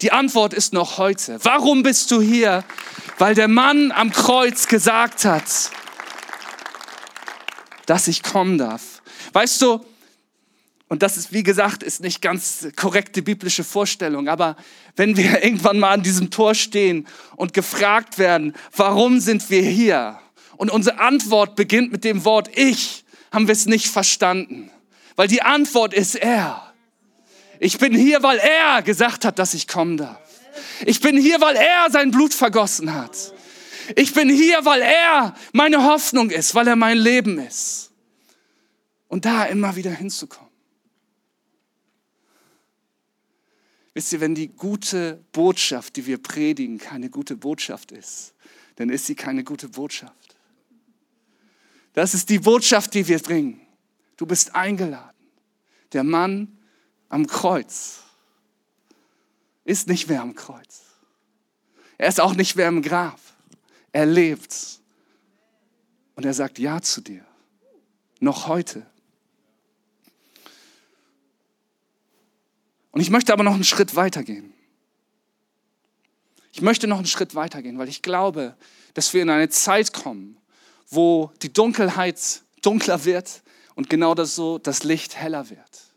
Die 0.00 0.10
Antwort 0.10 0.52
ist 0.52 0.72
noch 0.72 0.98
heute. 0.98 1.38
Warum 1.44 1.84
bist 1.84 2.10
du 2.10 2.20
hier? 2.20 2.64
Weil 3.18 3.36
der 3.36 3.46
Mann 3.46 3.92
am 3.92 4.10
Kreuz 4.10 4.66
gesagt 4.66 5.24
hat, 5.24 5.44
dass 7.86 8.08
ich 8.08 8.22
kommen 8.22 8.58
darf. 8.58 9.02
Weißt 9.32 9.60
du, 9.62 9.84
und 10.88 11.02
das 11.02 11.16
ist, 11.16 11.32
wie 11.32 11.42
gesagt, 11.42 11.82
ist 11.82 12.00
nicht 12.00 12.20
ganz 12.20 12.68
korrekte 12.76 13.22
biblische 13.22 13.64
Vorstellung, 13.64 14.28
aber 14.28 14.56
wenn 14.96 15.16
wir 15.16 15.42
irgendwann 15.42 15.78
mal 15.78 15.92
an 15.92 16.02
diesem 16.02 16.30
Tor 16.30 16.54
stehen 16.54 17.06
und 17.36 17.52
gefragt 17.52 18.18
werden, 18.18 18.54
warum 18.76 19.20
sind 19.20 19.50
wir 19.50 19.62
hier? 19.62 20.18
Und 20.56 20.70
unsere 20.70 21.00
Antwort 21.00 21.56
beginnt 21.56 21.90
mit 21.90 22.04
dem 22.04 22.24
Wort 22.24 22.56
ich, 22.56 23.04
haben 23.32 23.48
wir 23.48 23.52
es 23.52 23.66
nicht 23.66 23.88
verstanden. 23.88 24.70
Weil 25.16 25.28
die 25.28 25.42
Antwort 25.42 25.94
ist 25.94 26.14
er. 26.14 26.72
Ich 27.58 27.78
bin 27.78 27.94
hier, 27.94 28.22
weil 28.22 28.38
er 28.38 28.82
gesagt 28.82 29.24
hat, 29.24 29.38
dass 29.38 29.54
ich 29.54 29.66
kommen 29.66 29.96
darf. 29.96 30.18
Ich 30.86 31.00
bin 31.00 31.16
hier, 31.16 31.40
weil 31.40 31.56
er 31.56 31.90
sein 31.90 32.10
Blut 32.10 32.34
vergossen 32.34 32.94
hat. 32.94 33.32
Ich 33.96 34.14
bin 34.14 34.28
hier, 34.28 34.64
weil 34.64 34.82
er 34.82 35.34
meine 35.52 35.84
Hoffnung 35.84 36.30
ist, 36.30 36.54
weil 36.54 36.68
er 36.68 36.76
mein 36.76 36.98
Leben 36.98 37.38
ist. 37.38 37.92
Und 39.08 39.24
da 39.24 39.44
immer 39.44 39.76
wieder 39.76 39.90
hinzukommen. 39.90 40.50
Wisst 43.94 44.12
ihr, 44.12 44.20
wenn 44.20 44.34
die 44.34 44.48
gute 44.48 45.24
Botschaft, 45.30 45.96
die 45.96 46.06
wir 46.06 46.18
predigen, 46.18 46.78
keine 46.78 47.10
gute 47.10 47.36
Botschaft 47.36 47.92
ist, 47.92 48.34
dann 48.76 48.90
ist 48.90 49.06
sie 49.06 49.14
keine 49.14 49.44
gute 49.44 49.68
Botschaft. 49.68 50.36
Das 51.92 52.12
ist 52.12 52.28
die 52.28 52.40
Botschaft, 52.40 52.92
die 52.94 53.06
wir 53.06 53.20
bringen. 53.20 53.60
Du 54.16 54.26
bist 54.26 54.54
eingeladen. 54.54 55.14
Der 55.92 56.02
Mann 56.02 56.58
am 57.08 57.26
Kreuz 57.28 58.02
ist 59.64 59.86
nicht 59.86 60.08
mehr 60.08 60.22
am 60.22 60.34
Kreuz. 60.34 60.82
Er 61.96 62.08
ist 62.08 62.20
auch 62.20 62.34
nicht 62.34 62.56
mehr 62.56 62.68
im 62.68 62.82
Grab. 62.82 63.20
Er 63.94 64.06
lebt. 64.06 64.80
Und 66.16 66.26
er 66.26 66.34
sagt 66.34 66.58
Ja 66.58 66.82
zu 66.82 67.00
dir. 67.00 67.24
Noch 68.18 68.48
heute. 68.48 68.84
Und 72.90 73.00
ich 73.00 73.10
möchte 73.10 73.32
aber 73.32 73.44
noch 73.44 73.54
einen 73.54 73.64
Schritt 73.64 73.94
weitergehen. 73.94 74.52
Ich 76.52 76.60
möchte 76.60 76.88
noch 76.88 76.96
einen 76.98 77.06
Schritt 77.06 77.36
weitergehen, 77.36 77.78
weil 77.78 77.88
ich 77.88 78.02
glaube, 78.02 78.56
dass 78.94 79.14
wir 79.14 79.22
in 79.22 79.30
eine 79.30 79.48
Zeit 79.48 79.92
kommen, 79.92 80.38
wo 80.88 81.32
die 81.42 81.52
Dunkelheit 81.52 82.42
dunkler 82.62 83.04
wird 83.04 83.42
und 83.76 83.90
genau 83.90 84.14
das 84.14 84.34
so 84.34 84.58
das 84.58 84.82
Licht 84.82 85.14
heller 85.14 85.50
wird. 85.50 85.94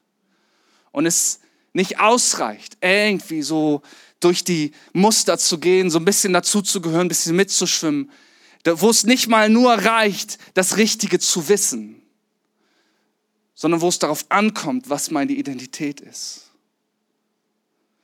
Und 0.92 1.08
es 1.08 1.40
nicht 1.78 2.00
ausreicht, 2.00 2.78
irgendwie 2.82 3.44
so 3.44 3.84
durch 4.20 4.44
die 4.44 4.72
Muster 4.94 5.38
zu 5.38 5.60
gehen, 5.60 5.92
so 5.92 6.00
ein 6.00 6.06
bisschen 6.06 6.34
dazuzugehören, 6.34 7.06
ein 7.06 7.08
bisschen 7.08 7.36
mitzuschwimmen, 7.36 8.12
wo 8.66 8.90
es 8.90 9.04
nicht 9.04 9.28
mal 9.28 9.48
nur 9.48 9.74
reicht, 9.74 10.40
das 10.56 10.78
Richtige 10.78 11.20
zu 11.20 11.48
wissen, 11.48 12.02
sondern 13.54 13.80
wo 13.80 13.90
es 13.90 14.00
darauf 14.00 14.26
ankommt, 14.30 14.90
was 14.90 15.12
meine 15.12 15.34
Identität 15.34 16.02
ist. 16.02 16.50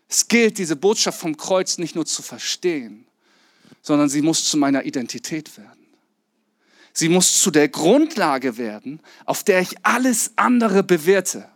Es 0.07 0.27
gilt, 0.27 0.59
diese 0.59 0.75
Botschaft 0.75 1.19
vom 1.19 1.35
Kreuz 1.35 1.79
nicht 1.79 1.95
nur 1.95 2.05
zu 2.05 2.21
verstehen, 2.21 3.07
sondern 3.81 4.07
sie 4.07 4.21
muss 4.21 4.45
zu 4.45 4.55
meiner 4.55 4.85
Identität 4.85 5.57
werden. 5.57 5.87
Sie 6.93 7.09
muss 7.09 7.41
zu 7.41 7.49
der 7.49 7.69
Grundlage 7.69 8.57
werden, 8.57 8.99
auf 9.25 9.43
der 9.43 9.61
ich 9.61 9.83
alles 9.83 10.33
andere 10.35 10.83
bewerte. 10.83 11.49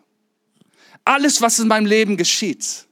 Alles, 1.08 1.42
was 1.42 1.58
in 1.58 1.70
meinem 1.70 1.86
Leben 1.86 2.18
geschieht, 2.18 2.86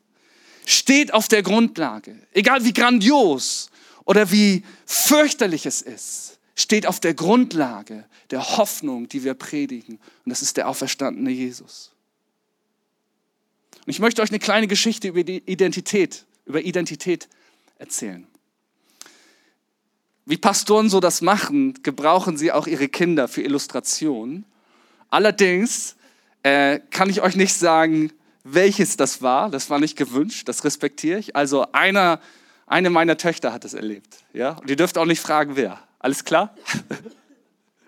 steht 0.65 1.13
auf 1.13 1.27
der 1.27 1.43
Grundlage. 1.43 2.15
Egal 2.31 2.63
wie 2.63 2.72
grandios 2.72 3.69
oder 4.05 4.31
wie 4.31 4.63
fürchterlich 4.86 5.65
es 5.65 5.81
ist, 5.81 6.39
steht 6.55 6.88
auf 6.88 7.01
der 7.01 7.13
Grundlage 7.13 8.05
der 8.31 8.57
Hoffnung, 8.57 9.10
die 9.10 9.25
wir 9.25 9.34
predigen. 9.34 9.95
Und 10.24 10.29
das 10.29 10.41
ist 10.41 10.55
der 10.55 10.69
auferstandene 10.69 11.29
Jesus. 11.29 11.91
Und 13.86 13.91
ich 13.91 14.00
möchte 14.00 14.22
euch 14.22 14.29
eine 14.29 14.39
kleine 14.39 14.67
Geschichte 14.67 15.10
über 15.10 15.19
Identität, 15.19 16.25
über 16.45 16.62
Identität 16.62 17.27
erzählen. 17.79 18.25
Wie 20.24 20.38
Pastoren 20.38 20.89
so 20.89 21.01
das 21.01 21.19
machen, 21.19 21.84
gebrauchen 21.84 22.38
sie 22.38 22.53
auch 22.53 22.65
ihre 22.65 22.88
Kinder 22.88 23.27
für 23.27 23.41
Illustrationen. 23.41 24.45
Allerdings 25.10 25.98
äh, 26.46 26.80
kann 26.92 27.10
ich 27.10 27.24
euch 27.24 27.36
nicht 27.36 27.56
sagen, 27.56 28.14
welches 28.44 28.98
das 28.98 29.24
war. 29.24 29.50
Das 29.50 29.72
war 29.72 29.80
nicht 29.80 29.98
gewünscht, 29.98 30.48
das 30.48 30.64
respektiere 30.64 31.18
ich. 31.18 31.36
Also 31.36 31.72
einer, 31.72 32.22
eine 32.68 32.92
meiner 32.92 33.18
Töchter 33.18 33.52
hat 33.52 33.66
es 33.66 33.74
erlebt. 33.74 34.24
Ja? 34.32 34.52
Und 34.52 34.70
ihr 34.70 34.75
dürft 34.75 35.00
auch 35.00 35.06
nicht 35.06 35.22
fragen, 35.22 35.56
wer. 35.56 35.80
Alles 35.98 36.24
klar? 36.24 36.56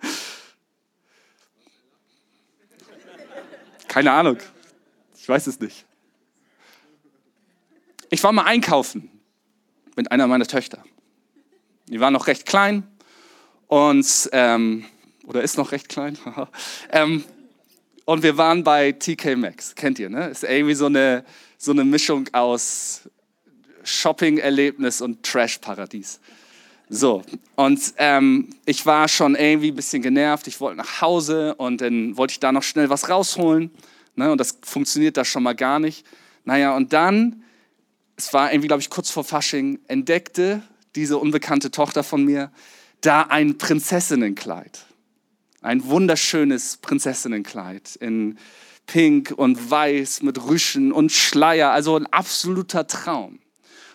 Keine 3.88 4.12
Ahnung. 4.12 4.38
Ich 5.16 5.30
weiß 5.30 5.46
es 5.46 5.60
nicht. 5.60 5.86
Ich 8.10 8.24
war 8.24 8.32
mal 8.32 8.46
einkaufen 8.46 9.12
mit 9.96 10.12
einer 10.12 10.26
meiner 10.26 10.48
Töchter. 10.48 10.84
Die 11.86 12.00
war 12.00 12.10
noch 12.10 12.26
recht 12.26 12.48
klein 12.48 12.88
und 13.68 14.30
ähm, 14.32 14.86
oder 15.26 15.44
ist 15.44 15.58
noch 15.58 15.72
recht 15.72 15.90
klein. 15.90 16.18
ähm, 16.92 17.24
und 18.08 18.24
wir 18.24 18.38
waren 18.38 18.64
bei 18.64 18.94
TK 18.94 19.36
Maxx, 19.36 19.76
kennt 19.76 20.00
ihr, 20.00 20.10
ne? 20.10 20.30
Ist 20.30 20.44
irgendwie 20.44 20.76
so 20.76 20.86
eine 20.86 21.26
so 21.58 21.72
eine 21.72 21.84
Mischung 21.84 22.30
aus 22.32 23.02
Shopping-Erlebnis 23.84 25.02
und 25.02 25.24
Trash-Paradies. 25.24 26.20
So, 26.90 27.24
und 27.56 27.80
ähm, 27.98 28.50
ich 28.66 28.86
war 28.86 29.08
schon 29.08 29.36
irgendwie 29.36 29.72
ein 29.72 29.76
bisschen 29.76 30.02
genervt. 30.02 30.48
Ich 30.48 30.62
wollte 30.62 30.78
nach 30.78 31.02
Hause 31.02 31.56
und 31.56 31.82
dann 31.82 32.16
wollte 32.16 32.32
ich 32.32 32.40
da 32.40 32.52
noch 32.52 32.64
schnell 32.64 32.90
was 32.90 33.10
rausholen. 33.10 33.72
Ne? 34.16 34.32
Und 34.32 34.38
das 34.38 34.58
funktioniert 34.64 35.18
da 35.18 35.26
schon 35.26 35.44
mal 35.44 35.56
gar 35.56 35.80
nicht. 35.80 36.06
Naja, 36.46 36.76
und 36.76 36.94
dann 36.94 37.44
es 38.16 38.34
war 38.34 38.52
irgendwie, 38.52 38.68
glaube 38.68 38.82
ich, 38.82 38.90
kurz 38.90 39.10
vor 39.10 39.24
Fasching, 39.24 39.80
entdeckte 39.88 40.64
diese 40.96 41.18
unbekannte 41.18 41.72
Tochter 41.72 42.04
von 42.04 42.24
mir 42.24 42.52
da 43.02 43.24
ein 43.24 43.58
Prinzessinnenkleid. 43.58 44.86
Ein 45.62 45.86
wunderschönes 45.86 46.78
Prinzessinnenkleid 46.78 47.96
in 47.96 48.38
Pink 48.86 49.34
und 49.36 49.70
Weiß 49.70 50.22
mit 50.22 50.44
Rüschen 50.46 50.92
und 50.92 51.12
Schleier, 51.12 51.72
also 51.72 51.96
ein 51.96 52.06
absoluter 52.08 52.88
Traum. 52.88 53.40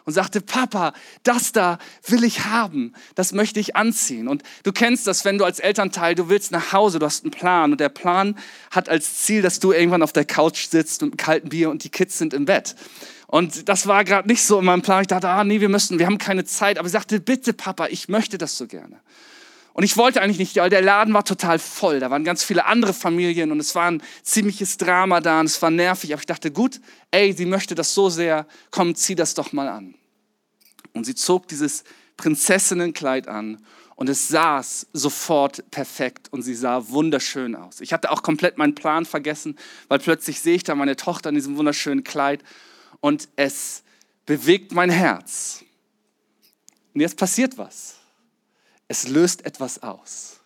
Und 0.04 0.12
sagte, 0.12 0.40
Papa, 0.40 0.92
das 1.22 1.52
da 1.52 1.78
will 2.08 2.24
ich 2.24 2.44
haben, 2.44 2.92
das 3.14 3.32
möchte 3.32 3.60
ich 3.60 3.76
anziehen. 3.76 4.26
Und 4.26 4.42
du 4.64 4.72
kennst 4.72 5.06
das, 5.06 5.24
wenn 5.24 5.38
du 5.38 5.44
als 5.44 5.60
Elternteil, 5.60 6.16
du 6.16 6.28
willst 6.28 6.50
nach 6.50 6.72
Hause, 6.72 6.98
du 6.98 7.06
hast 7.06 7.22
einen 7.22 7.30
Plan 7.30 7.70
und 7.70 7.80
der 7.80 7.88
Plan 7.88 8.36
hat 8.72 8.88
als 8.88 9.18
Ziel, 9.18 9.42
dass 9.42 9.60
du 9.60 9.70
irgendwann 9.70 10.02
auf 10.02 10.12
der 10.12 10.24
Couch 10.24 10.66
sitzt 10.66 11.02
mit 11.02 11.12
einem 11.12 11.16
kalten 11.16 11.48
Bier 11.50 11.70
und 11.70 11.84
die 11.84 11.90
Kids 11.90 12.18
sind 12.18 12.34
im 12.34 12.46
Bett. 12.46 12.74
Und 13.28 13.68
das 13.68 13.86
war 13.86 14.02
gerade 14.02 14.26
nicht 14.26 14.42
so 14.42 14.58
in 14.58 14.64
meinem 14.64 14.82
Plan. 14.82 15.02
Ich 15.02 15.06
dachte, 15.06 15.28
ah, 15.28 15.44
nee, 15.44 15.60
wir 15.60 15.68
müssen, 15.68 16.00
wir 16.00 16.06
haben 16.06 16.18
keine 16.18 16.44
Zeit. 16.44 16.78
Aber 16.78 16.86
ich 16.86 16.92
sagte, 16.92 17.20
bitte, 17.20 17.52
Papa, 17.52 17.86
ich 17.86 18.08
möchte 18.08 18.36
das 18.38 18.58
so 18.58 18.66
gerne. 18.66 19.00
Und 19.74 19.84
ich 19.84 19.96
wollte 19.96 20.20
eigentlich 20.20 20.38
nicht, 20.38 20.56
weil 20.56 20.68
der 20.68 20.82
Laden 20.82 21.14
war 21.14 21.24
total 21.24 21.58
voll. 21.58 21.98
Da 21.98 22.10
waren 22.10 22.24
ganz 22.24 22.44
viele 22.44 22.66
andere 22.66 22.92
Familien 22.92 23.50
und 23.52 23.60
es 23.60 23.74
war 23.74 23.90
ein 23.90 24.02
ziemliches 24.22 24.76
Drama 24.76 25.20
da 25.20 25.40
und 25.40 25.46
es 25.46 25.62
war 25.62 25.70
nervig. 25.70 26.12
Aber 26.12 26.20
ich 26.20 26.26
dachte, 26.26 26.50
gut, 26.50 26.80
ey, 27.10 27.32
sie 27.32 27.46
möchte 27.46 27.74
das 27.74 27.94
so 27.94 28.10
sehr, 28.10 28.46
komm, 28.70 28.94
zieh 28.94 29.14
das 29.14 29.34
doch 29.34 29.52
mal 29.52 29.68
an. 29.68 29.94
Und 30.92 31.04
sie 31.04 31.14
zog 31.14 31.48
dieses 31.48 31.84
Prinzessinnenkleid 32.18 33.28
an 33.28 33.64
und 33.96 34.08
es 34.08 34.28
saß 34.28 34.88
sofort 34.92 35.70
perfekt 35.70 36.28
und 36.32 36.42
sie 36.42 36.54
sah 36.54 36.88
wunderschön 36.88 37.54
aus. 37.54 37.80
Ich 37.80 37.92
hatte 37.92 38.10
auch 38.10 38.22
komplett 38.22 38.58
meinen 38.58 38.74
Plan 38.74 39.06
vergessen, 39.06 39.56
weil 39.88 40.00
plötzlich 40.00 40.40
sehe 40.40 40.56
ich 40.56 40.64
da 40.64 40.74
meine 40.74 40.96
Tochter 40.96 41.30
in 41.30 41.34
diesem 41.34 41.56
wunderschönen 41.56 42.04
Kleid 42.04 42.42
und 43.00 43.28
es 43.36 43.84
bewegt 44.26 44.72
mein 44.72 44.90
Herz. 44.90 45.64
Und 46.94 47.00
jetzt 47.00 47.16
passiert 47.16 47.56
was. 47.56 48.01
Es 48.92 49.08
löst 49.08 49.46
etwas 49.46 49.82
aus. 49.82 50.40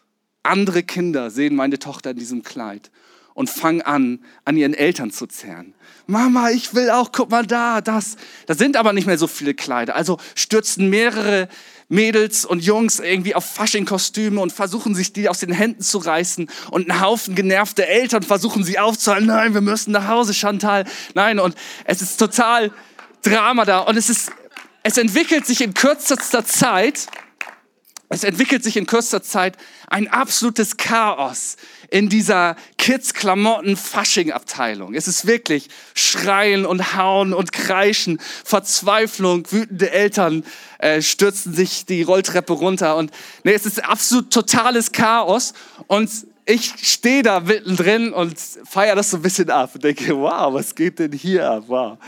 Andere 0.44 0.84
Kinder 0.84 1.32
sehen 1.32 1.56
meine 1.56 1.80
Tochter 1.80 2.12
in 2.12 2.16
diesem 2.16 2.44
Kleid 2.44 2.92
und 3.34 3.50
fangen 3.50 3.82
an, 3.82 4.24
an 4.44 4.56
ihren 4.56 4.72
Eltern 4.72 5.10
zu 5.10 5.26
zerren. 5.26 5.74
Mama, 6.06 6.50
ich 6.50 6.72
will 6.72 6.90
auch, 6.90 7.10
guck 7.10 7.28
mal 7.28 7.44
da, 7.44 7.80
das. 7.80 8.14
Da 8.46 8.54
sind 8.54 8.76
aber 8.76 8.92
nicht 8.92 9.08
mehr 9.08 9.18
so 9.18 9.26
viele 9.26 9.52
Kleider. 9.52 9.96
Also 9.96 10.18
stürzen 10.36 10.88
mehrere 10.90 11.48
Mädels 11.88 12.44
und 12.44 12.62
Jungs 12.62 13.00
irgendwie 13.00 13.34
auf 13.34 13.44
Fasching-Kostüme 13.44 14.40
und 14.40 14.52
versuchen 14.52 14.94
sich 14.94 15.12
die 15.12 15.28
aus 15.28 15.40
den 15.40 15.50
Händen 15.50 15.82
zu 15.82 15.98
reißen 15.98 16.48
und 16.70 16.88
ein 16.88 17.00
Haufen 17.00 17.34
genervte 17.34 17.88
Eltern 17.88 18.22
versuchen 18.22 18.62
sie 18.62 18.78
aufzuhalten. 18.78 19.26
Nein, 19.26 19.54
wir 19.54 19.60
müssen 19.60 19.90
nach 19.90 20.06
Hause, 20.06 20.34
Chantal. 20.34 20.84
Nein, 21.14 21.40
und 21.40 21.56
es 21.84 22.00
ist 22.00 22.16
total 22.16 22.70
Drama 23.22 23.64
da 23.64 23.80
und 23.80 23.96
es 23.96 24.08
ist, 24.08 24.30
es 24.84 24.98
entwickelt 24.98 25.46
sich 25.46 25.62
in 25.62 25.74
kürzester 25.74 26.46
Zeit, 26.46 27.08
es 28.08 28.22
entwickelt 28.22 28.62
sich 28.62 28.76
in 28.76 28.86
kürzester 28.86 29.20
Zeit 29.22 29.56
ein 29.88 30.06
absolutes 30.08 30.76
Chaos 30.76 31.56
in 31.90 32.08
dieser 32.08 32.54
Kids-Klamotten-Fasching-Abteilung. 32.78 34.94
Es 34.94 35.08
ist 35.08 35.26
wirklich 35.26 35.68
Schreien 35.94 36.66
und 36.66 36.96
Hauen 36.96 37.32
und 37.32 37.50
Kreischen, 37.52 38.20
Verzweiflung, 38.44 39.50
wütende 39.50 39.90
Eltern 39.90 40.44
äh, 40.78 41.02
stürzen 41.02 41.52
sich 41.52 41.84
die 41.84 42.02
Rolltreppe 42.02 42.52
runter 42.52 42.94
und 42.96 43.10
nee, 43.42 43.54
es 43.54 43.66
ist 43.66 43.84
absolut 43.84 44.32
totales 44.32 44.92
Chaos 44.92 45.52
und 45.88 46.08
ich 46.44 46.74
stehe 46.80 47.24
da 47.24 47.40
mittendrin 47.40 48.12
und 48.12 48.38
feiere 48.38 48.94
das 48.94 49.10
so 49.10 49.16
ein 49.16 49.22
bisschen 49.22 49.50
ab 49.50 49.72
und 49.74 49.82
denke, 49.82 50.16
wow, 50.16 50.54
was 50.54 50.76
geht 50.76 51.00
denn 51.00 51.10
hier 51.10 51.50
ab? 51.50 51.64
Wow. 51.66 51.98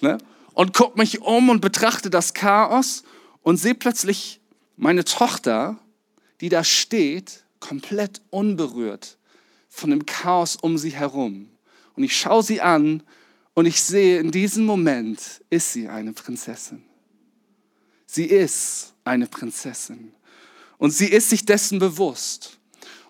Ne? 0.00 0.18
Und 0.52 0.74
gucke 0.74 0.98
mich 0.98 1.22
um 1.22 1.48
und 1.48 1.60
betrachte 1.60 2.10
das 2.10 2.34
Chaos 2.34 3.04
und 3.42 3.58
sehe 3.58 3.76
plötzlich 3.76 4.40
meine 4.76 5.04
Tochter, 5.04 5.78
die 6.40 6.48
da 6.48 6.64
steht, 6.64 7.44
komplett 7.60 8.20
unberührt 8.30 9.18
von 9.68 9.90
dem 9.90 10.06
Chaos 10.06 10.56
um 10.56 10.78
sie 10.78 10.90
herum. 10.90 11.48
Und 11.96 12.04
ich 12.04 12.16
schaue 12.16 12.42
sie 12.42 12.60
an 12.60 13.02
und 13.54 13.66
ich 13.66 13.80
sehe, 13.80 14.18
in 14.18 14.30
diesem 14.30 14.64
Moment 14.64 15.42
ist 15.50 15.72
sie 15.72 15.88
eine 15.88 16.12
Prinzessin. 16.12 16.82
Sie 18.06 18.26
ist 18.26 18.94
eine 19.04 19.26
Prinzessin. 19.26 20.12
Und 20.78 20.90
sie 20.90 21.06
ist 21.06 21.30
sich 21.30 21.44
dessen 21.44 21.78
bewusst. 21.78 22.58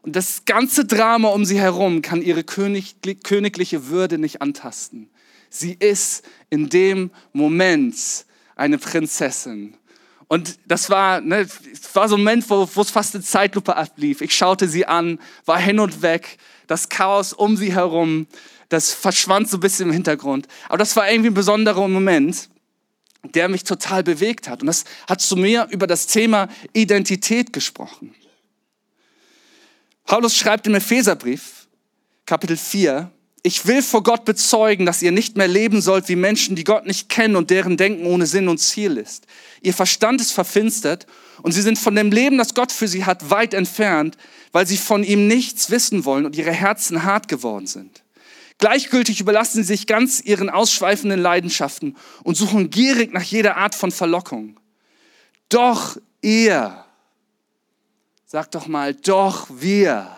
Und 0.03 0.17
das 0.17 0.45
ganze 0.45 0.85
Drama 0.85 1.29
um 1.29 1.45
sie 1.45 1.59
herum 1.59 2.03
kann 2.03 2.21
ihre 2.21 2.45
königliche 2.45 3.89
Würde 3.89 4.19
nicht 4.19 4.43
antasten. 4.43 5.09
Sie 5.49 5.73
ist 5.73 6.25
in 6.51 6.69
dem 6.69 7.11
Moment 7.33 7.97
eine 8.55 8.77
Prinzessin. 8.77 9.77
Und 10.29 10.59
das 10.67 10.91
war, 10.91 11.21
ne, 11.21 11.47
das 11.47 11.95
war 11.95 12.09
so 12.09 12.17
ein 12.17 12.21
Moment, 12.21 12.49
wo, 12.49 12.69
wo 12.75 12.81
es 12.81 12.91
fast 12.91 13.15
eine 13.15 13.25
Zeitlupe 13.25 13.77
ablief. 13.77 14.21
Ich 14.21 14.35
schaute 14.35 14.69
sie 14.69 14.87
an, 14.87 15.19
war 15.45 15.59
hin 15.59 15.79
und 15.79 16.03
weg, 16.03 16.39
das 16.67 16.89
Chaos 16.89 17.33
um 17.33 17.57
sie 17.57 17.75
herum, 17.75 18.27
das 18.69 18.93
verschwand 18.93 19.49
so 19.49 19.59
ein 19.59 19.61
bisschen 19.61 19.89
im 19.89 19.93
Hintergrund. 19.93 20.49
Aber 20.69 20.79
das 20.79 20.97
war 20.97 21.11
irgendwie 21.11 21.31
ein 21.31 21.35
besonderer 21.35 21.87
Moment, 21.87 22.49
der 23.23 23.49
mich 23.49 23.65
total 23.65 24.03
bewegt 24.03 24.49
hat. 24.49 24.63
Und 24.63 24.67
das 24.67 24.85
hat 25.09 25.21
zu 25.21 25.37
mir 25.37 25.69
über 25.71 25.87
das 25.87 26.07
Thema 26.07 26.49
Identität 26.73 27.53
gesprochen. 27.53 28.15
Paulus 30.05 30.37
schreibt 30.37 30.67
im 30.67 30.75
Epheserbrief, 30.75 31.67
Kapitel 32.27 32.57
4, 32.57 33.11
ich 33.47 33.67
will 33.67 33.83
vor 33.83 34.03
Gott 34.03 34.25
bezeugen, 34.25 34.87
dass 34.87 35.03
ihr 35.03 35.13
nicht 35.13 35.37
mehr 35.37 35.47
leben 35.47 35.83
sollt 35.83 36.09
wie 36.09 36.17
Menschen, 36.17 36.57
die 36.57 36.65
Gott 36.65 36.87
nicht 36.87 37.11
kennen 37.11 37.37
und 37.37 37.51
deren 37.51 37.77
Denken 37.77 38.07
ohne 38.07 38.25
Sinn 38.25 38.49
und 38.49 38.57
Ziel 38.57 38.97
ist. 38.97 39.27
Ihr 39.61 39.75
Verstand 39.75 40.23
ist 40.23 40.33
verfinstert 40.33 41.07
und 41.43 41.53
sie 41.53 41.61
sind 41.61 41.79
von 41.79 41.95
dem 41.95 42.11
Leben, 42.11 42.39
das 42.39 42.55
Gott 42.55 42.73
für 42.73 42.89
sie 42.89 43.05
hat, 43.05 43.29
weit 43.29 43.53
entfernt, 43.53 44.17
weil 44.53 44.67
sie 44.67 44.79
von 44.79 45.05
ihm 45.05 45.29
nichts 45.29 45.69
wissen 45.69 46.07
wollen 46.07 46.25
und 46.25 46.37
ihre 46.37 46.53
Herzen 46.53 47.05
hart 47.05 47.29
geworden 47.29 47.67
sind. 47.67 48.03
Gleichgültig 48.57 49.21
überlassen 49.21 49.63
sie 49.63 49.75
sich 49.75 49.87
ganz 49.87 50.21
ihren 50.21 50.49
ausschweifenden 50.49 51.21
Leidenschaften 51.21 51.99
und 52.23 52.39
suchen 52.39 52.71
gierig 52.71 53.13
nach 53.13 53.25
jeder 53.25 53.59
Art 53.59 53.75
von 53.75 53.93
Verlockung. 53.93 54.59
Doch 55.51 55.99
ihr, 56.23 56.83
sag 58.25 58.51
doch 58.53 58.69
mal, 58.69 58.95
doch 58.95 59.49
wir, 59.51 60.17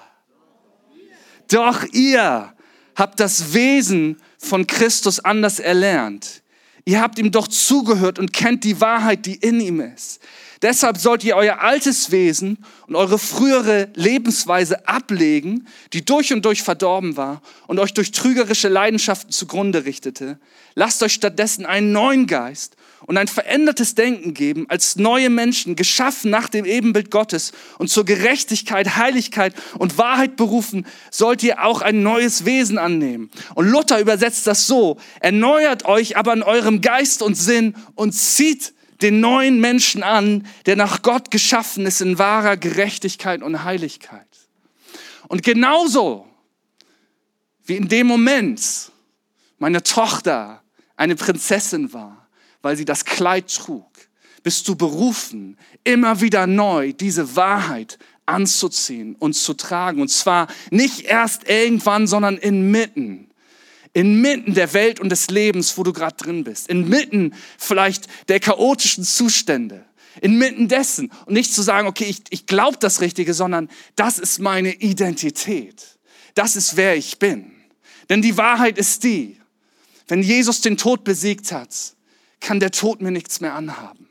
doch 1.48 1.82
ihr 1.92 2.52
habt 2.96 3.20
das 3.20 3.54
Wesen 3.54 4.20
von 4.38 4.66
Christus 4.66 5.20
anders 5.20 5.60
erlernt. 5.60 6.42
Ihr 6.84 7.00
habt 7.00 7.18
ihm 7.18 7.30
doch 7.30 7.48
zugehört 7.48 8.18
und 8.18 8.32
kennt 8.32 8.64
die 8.64 8.80
Wahrheit, 8.80 9.26
die 9.26 9.34
in 9.34 9.60
ihm 9.60 9.80
ist. 9.80 10.20
Deshalb 10.62 10.96
sollt 10.96 11.22
ihr 11.24 11.36
euer 11.36 11.60
altes 11.60 12.10
Wesen 12.10 12.64
und 12.86 12.96
eure 12.96 13.18
frühere 13.18 13.90
Lebensweise 13.94 14.88
ablegen, 14.88 15.66
die 15.92 16.04
durch 16.04 16.32
und 16.32 16.44
durch 16.44 16.62
verdorben 16.62 17.16
war 17.16 17.42
und 17.66 17.78
euch 17.78 17.92
durch 17.92 18.12
trügerische 18.12 18.68
Leidenschaften 18.68 19.32
zugrunde 19.32 19.84
richtete. 19.84 20.38
Lasst 20.74 21.02
euch 21.02 21.12
stattdessen 21.12 21.66
einen 21.66 21.92
neuen 21.92 22.26
Geist 22.26 22.76
und 23.04 23.16
ein 23.18 23.28
verändertes 23.28 23.94
Denken 23.94 24.34
geben, 24.34 24.66
als 24.68 24.96
neue 24.96 25.30
Menschen, 25.30 25.76
geschaffen 25.76 26.30
nach 26.30 26.48
dem 26.48 26.64
Ebenbild 26.64 27.10
Gottes 27.10 27.52
und 27.78 27.88
zur 27.88 28.04
Gerechtigkeit, 28.04 28.96
Heiligkeit 28.96 29.54
und 29.78 29.98
Wahrheit 29.98 30.36
berufen, 30.36 30.86
sollt 31.10 31.42
ihr 31.42 31.64
auch 31.64 31.82
ein 31.82 32.02
neues 32.02 32.44
Wesen 32.44 32.78
annehmen. 32.78 33.30
Und 33.54 33.68
Luther 33.68 34.00
übersetzt 34.00 34.46
das 34.46 34.66
so, 34.66 34.98
erneuert 35.20 35.84
euch 35.84 36.16
aber 36.16 36.32
in 36.32 36.42
eurem 36.42 36.80
Geist 36.80 37.22
und 37.22 37.34
Sinn 37.34 37.74
und 37.94 38.12
zieht 38.12 38.72
den 39.02 39.20
neuen 39.20 39.60
Menschen 39.60 40.02
an, 40.02 40.46
der 40.64 40.76
nach 40.76 41.02
Gott 41.02 41.30
geschaffen 41.30 41.86
ist 41.86 42.00
in 42.00 42.18
wahrer 42.18 42.56
Gerechtigkeit 42.56 43.42
und 43.42 43.64
Heiligkeit. 43.64 44.26
Und 45.28 45.42
genauso 45.42 46.26
wie 47.64 47.76
in 47.76 47.88
dem 47.88 48.06
Moment 48.06 48.90
meine 49.58 49.82
Tochter 49.82 50.62
eine 50.96 51.16
Prinzessin 51.16 51.92
war, 51.92 52.15
weil 52.66 52.76
sie 52.76 52.84
das 52.84 53.04
Kleid 53.04 53.54
trug, 53.54 53.86
bist 54.42 54.66
du 54.66 54.74
berufen, 54.74 55.56
immer 55.84 56.20
wieder 56.20 56.48
neu 56.48 56.92
diese 56.92 57.36
Wahrheit 57.36 57.96
anzuziehen 58.26 59.14
und 59.20 59.34
zu 59.34 59.54
tragen. 59.54 60.00
Und 60.00 60.08
zwar 60.08 60.48
nicht 60.72 61.02
erst 61.02 61.48
irgendwann, 61.48 62.08
sondern 62.08 62.36
inmitten. 62.36 63.30
Inmitten 63.92 64.54
der 64.54 64.74
Welt 64.74 64.98
und 64.98 65.10
des 65.10 65.30
Lebens, 65.30 65.78
wo 65.78 65.84
du 65.84 65.92
gerade 65.92 66.16
drin 66.16 66.42
bist. 66.42 66.68
Inmitten 66.68 67.34
vielleicht 67.56 68.08
der 68.26 68.40
chaotischen 68.40 69.04
Zustände. 69.04 69.84
Inmitten 70.20 70.66
dessen. 70.66 71.12
Und 71.26 71.34
nicht 71.34 71.54
zu 71.54 71.62
sagen, 71.62 71.86
okay, 71.86 72.06
ich, 72.06 72.22
ich 72.30 72.46
glaube 72.46 72.78
das 72.80 73.00
Richtige, 73.00 73.32
sondern 73.32 73.70
das 73.94 74.18
ist 74.18 74.40
meine 74.40 74.74
Identität. 74.74 75.98
Das 76.34 76.56
ist 76.56 76.76
wer 76.76 76.96
ich 76.96 77.20
bin. 77.20 77.52
Denn 78.10 78.22
die 78.22 78.36
Wahrheit 78.36 78.76
ist 78.76 79.04
die, 79.04 79.40
wenn 80.08 80.20
Jesus 80.20 80.62
den 80.62 80.76
Tod 80.76 81.04
besiegt 81.04 81.52
hat, 81.52 81.95
kann 82.46 82.60
der 82.60 82.70
Tod 82.70 83.02
mir 83.02 83.10
nichts 83.10 83.40
mehr 83.40 83.54
anhaben. 83.54 84.06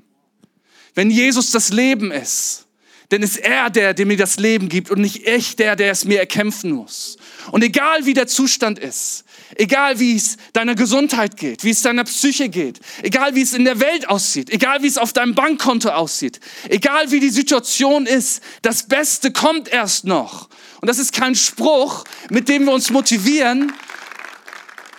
Wenn 0.93 1.10
Jesus 1.10 1.52
das 1.52 1.69
Leben 1.69 2.12
ist, 2.12 2.65
dann 3.10 3.21
ist 3.21 3.38
er 3.38 3.69
der, 3.69 3.93
der 3.93 4.06
mir 4.06 4.17
das 4.17 4.38
Leben 4.38 4.67
gibt 4.67 4.89
und 4.89 5.00
nicht 5.00 5.26
ich 5.26 5.56
der, 5.56 5.78
der 5.78 5.91
es 5.91 6.04
mir 6.04 6.19
erkämpfen 6.19 6.71
muss. 6.71 7.17
Und 7.52 7.63
egal 7.63 8.06
wie 8.06 8.13
der 8.13 8.28
Zustand 8.28 8.78
ist, 8.78 9.24
egal 9.56 10.00
wie 10.00 10.17
es 10.17 10.36
deiner 10.52 10.76
Gesundheit 10.76 11.38
geht, 11.38 11.63
wie 11.63 11.69
es 11.69 11.82
deiner 11.82 12.04
Psyche 12.04 12.50
geht, 12.50 12.80
egal 13.04 13.36
wie 13.36 13.41
es 13.41 13.54
in 13.54 13.63
der 13.63 13.80
Welt 13.80 14.10
aussieht, 14.10 14.50
egal 14.50 14.84
wie 14.84 14.88
es 14.88 14.98
auf 14.98 15.13
deinem 15.13 15.34
Bankkonto 15.34 15.89
aussieht, 15.89 16.41
egal 16.67 17.12
wie 17.12 17.21
die 17.21 17.30
Situation 17.30 18.06
ist, 18.06 18.43
das 18.63 18.84
Beste 18.84 19.32
kommt 19.32 19.69
erst 19.69 20.04
noch. 20.04 20.50
Und 20.82 20.89
das 20.89 21.00
ist 21.00 21.13
kein 21.13 21.36
Spruch, 21.36 22.04
mit 22.30 22.50
dem 22.50 22.65
wir 22.65 22.74
uns 22.74 22.89
motivieren, 22.89 23.71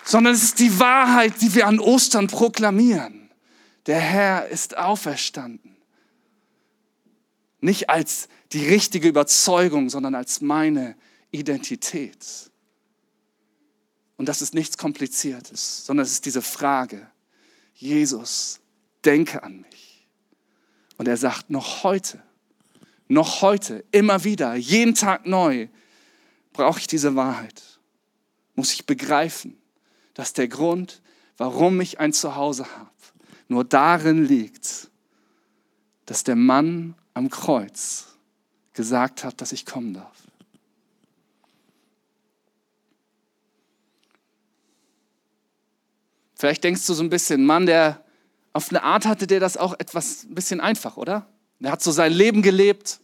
sondern 0.05 0.33
es 0.33 0.43
ist 0.43 0.59
die 0.59 0.79
Wahrheit, 0.79 1.35
die 1.43 1.55
wir 1.55 1.67
an 1.67 1.81
Ostern 1.81 2.29
proklamieren. 2.29 3.16
Der 3.87 4.01
Herr 4.01 4.49
ist 4.49 4.77
auferstanden. 4.77 5.77
Nicht 7.61 7.89
als 7.89 8.29
die 8.53 8.67
richtige 8.67 9.09
Überzeugung, 9.09 9.91
sondern 9.91 10.15
als 10.15 10.41
meine 10.41 10.97
Identität. 11.31 12.51
Und 14.17 14.29
das 14.29 14.43
ist 14.43 14.55
nichts 14.55 14.79
Kompliziertes, 14.79 15.87
sondern 15.87 16.05
es 16.05 16.13
ist 16.13 16.27
diese 16.27 16.43
Frage, 16.43 17.11
Jesus, 17.75 18.61
denke 19.05 19.43
an 19.43 19.61
mich. 19.61 20.09
Und 20.97 21.07
er 21.07 21.17
sagt, 21.17 21.51
noch 21.51 21.83
heute, 21.85 22.23
noch 23.09 23.43
heute, 23.43 23.85
immer 23.91 24.25
wieder, 24.25 24.55
jeden 24.55 24.95
Tag 24.95 25.27
neu, 25.27 25.69
brauche 26.53 26.81
ich 26.81 26.87
diese 26.87 27.15
Wahrheit. 27.15 27.63
Muss 28.55 28.73
ich 28.73 28.87
begreifen, 28.87 29.59
dass 30.15 30.33
der 30.33 30.49
Grund, 30.49 31.03
warum 31.37 31.81
ich 31.81 32.01
ein 32.01 32.15
Zuhause 32.15 32.65
habe, 32.77 32.91
nur 33.49 33.65
darin 33.65 34.25
liegt, 34.25 34.91
dass 36.07 36.25
der 36.25 36.37
Mann 36.37 36.95
am 37.15 37.31
Kreuz 37.31 38.17
gesagt 38.73 39.25
hat, 39.25 39.41
dass 39.41 39.53
ich 39.53 39.67
kommen 39.67 39.95
darf. 39.95 40.27
Vielleicht 46.37 46.65
denkst 46.65 46.87
du 46.87 46.93
so 46.93 47.03
ein 47.03 47.09
bisschen, 47.09 47.47
Mann, 47.47 47.67
der 47.67 48.05
auf 48.53 48.71
eine 48.71 48.83
Art 48.83 49.07
hatte 49.07 49.27
der 49.27 49.41
das 49.41 49.57
auch 49.57 49.75
etwas 49.79 50.25
ein 50.25 50.35
bisschen 50.35 50.61
einfach, 50.61 50.97
oder? 50.97 51.27
Der 51.61 51.73
hat 51.73 51.83
so 51.83 51.91
sein 51.91 52.13
Leben 52.13 52.43
gelebt, 52.43 53.01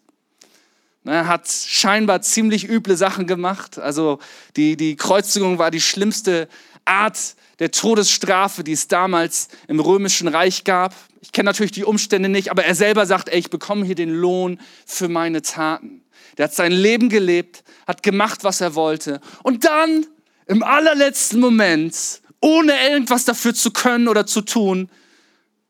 ne, 1.04 1.26
hat 1.26 1.48
scheinbar 1.48 2.22
ziemlich 2.22 2.68
üble 2.68 2.96
Sachen 2.96 3.26
gemacht. 3.26 3.78
Also 3.78 4.18
die, 4.56 4.76
die 4.76 4.96
Kreuzigung 4.96 5.58
war 5.58 5.70
die 5.70 5.80
schlimmste 5.80 6.48
Art 6.84 7.36
der 7.58 7.70
Todesstrafe, 7.70 8.64
die 8.64 8.72
es 8.72 8.88
damals 8.88 9.48
im 9.68 9.80
römischen 9.80 10.28
Reich 10.28 10.64
gab. 10.64 10.94
Ich 11.20 11.32
kenne 11.32 11.46
natürlich 11.46 11.72
die 11.72 11.84
Umstände 11.84 12.28
nicht, 12.28 12.50
aber 12.50 12.64
er 12.64 12.74
selber 12.74 13.06
sagt, 13.06 13.28
ey, 13.28 13.38
ich 13.38 13.50
bekomme 13.50 13.84
hier 13.84 13.94
den 13.94 14.10
Lohn 14.10 14.60
für 14.86 15.08
meine 15.08 15.42
Taten. 15.42 16.02
Der 16.36 16.44
hat 16.44 16.54
sein 16.54 16.72
Leben 16.72 17.08
gelebt, 17.08 17.62
hat 17.86 18.02
gemacht, 18.02 18.42
was 18.42 18.60
er 18.60 18.74
wollte. 18.74 19.20
Und 19.42 19.64
dann, 19.64 20.06
im 20.46 20.62
allerletzten 20.62 21.40
Moment, 21.40 22.20
ohne 22.40 22.72
irgendwas 22.90 23.24
dafür 23.24 23.54
zu 23.54 23.70
können 23.70 24.08
oder 24.08 24.26
zu 24.26 24.40
tun, 24.40 24.90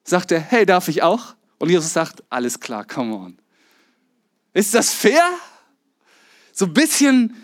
sagt 0.05 0.33
er, 0.33 0.41
hey, 0.41 0.65
darf 0.65 0.89
ich 0.89 1.03
auch? 1.03 1.35
Und 1.59 1.69
Jesus 1.69 1.93
sagt, 1.93 2.23
alles 2.31 2.61
klar, 2.61 2.85
come 2.85 3.15
on. 3.15 3.39
Ist 4.55 4.75
das 4.75 4.93
fair? 4.93 5.23
So 6.53 6.67
ein 6.67 6.75
bisschen 6.75 7.37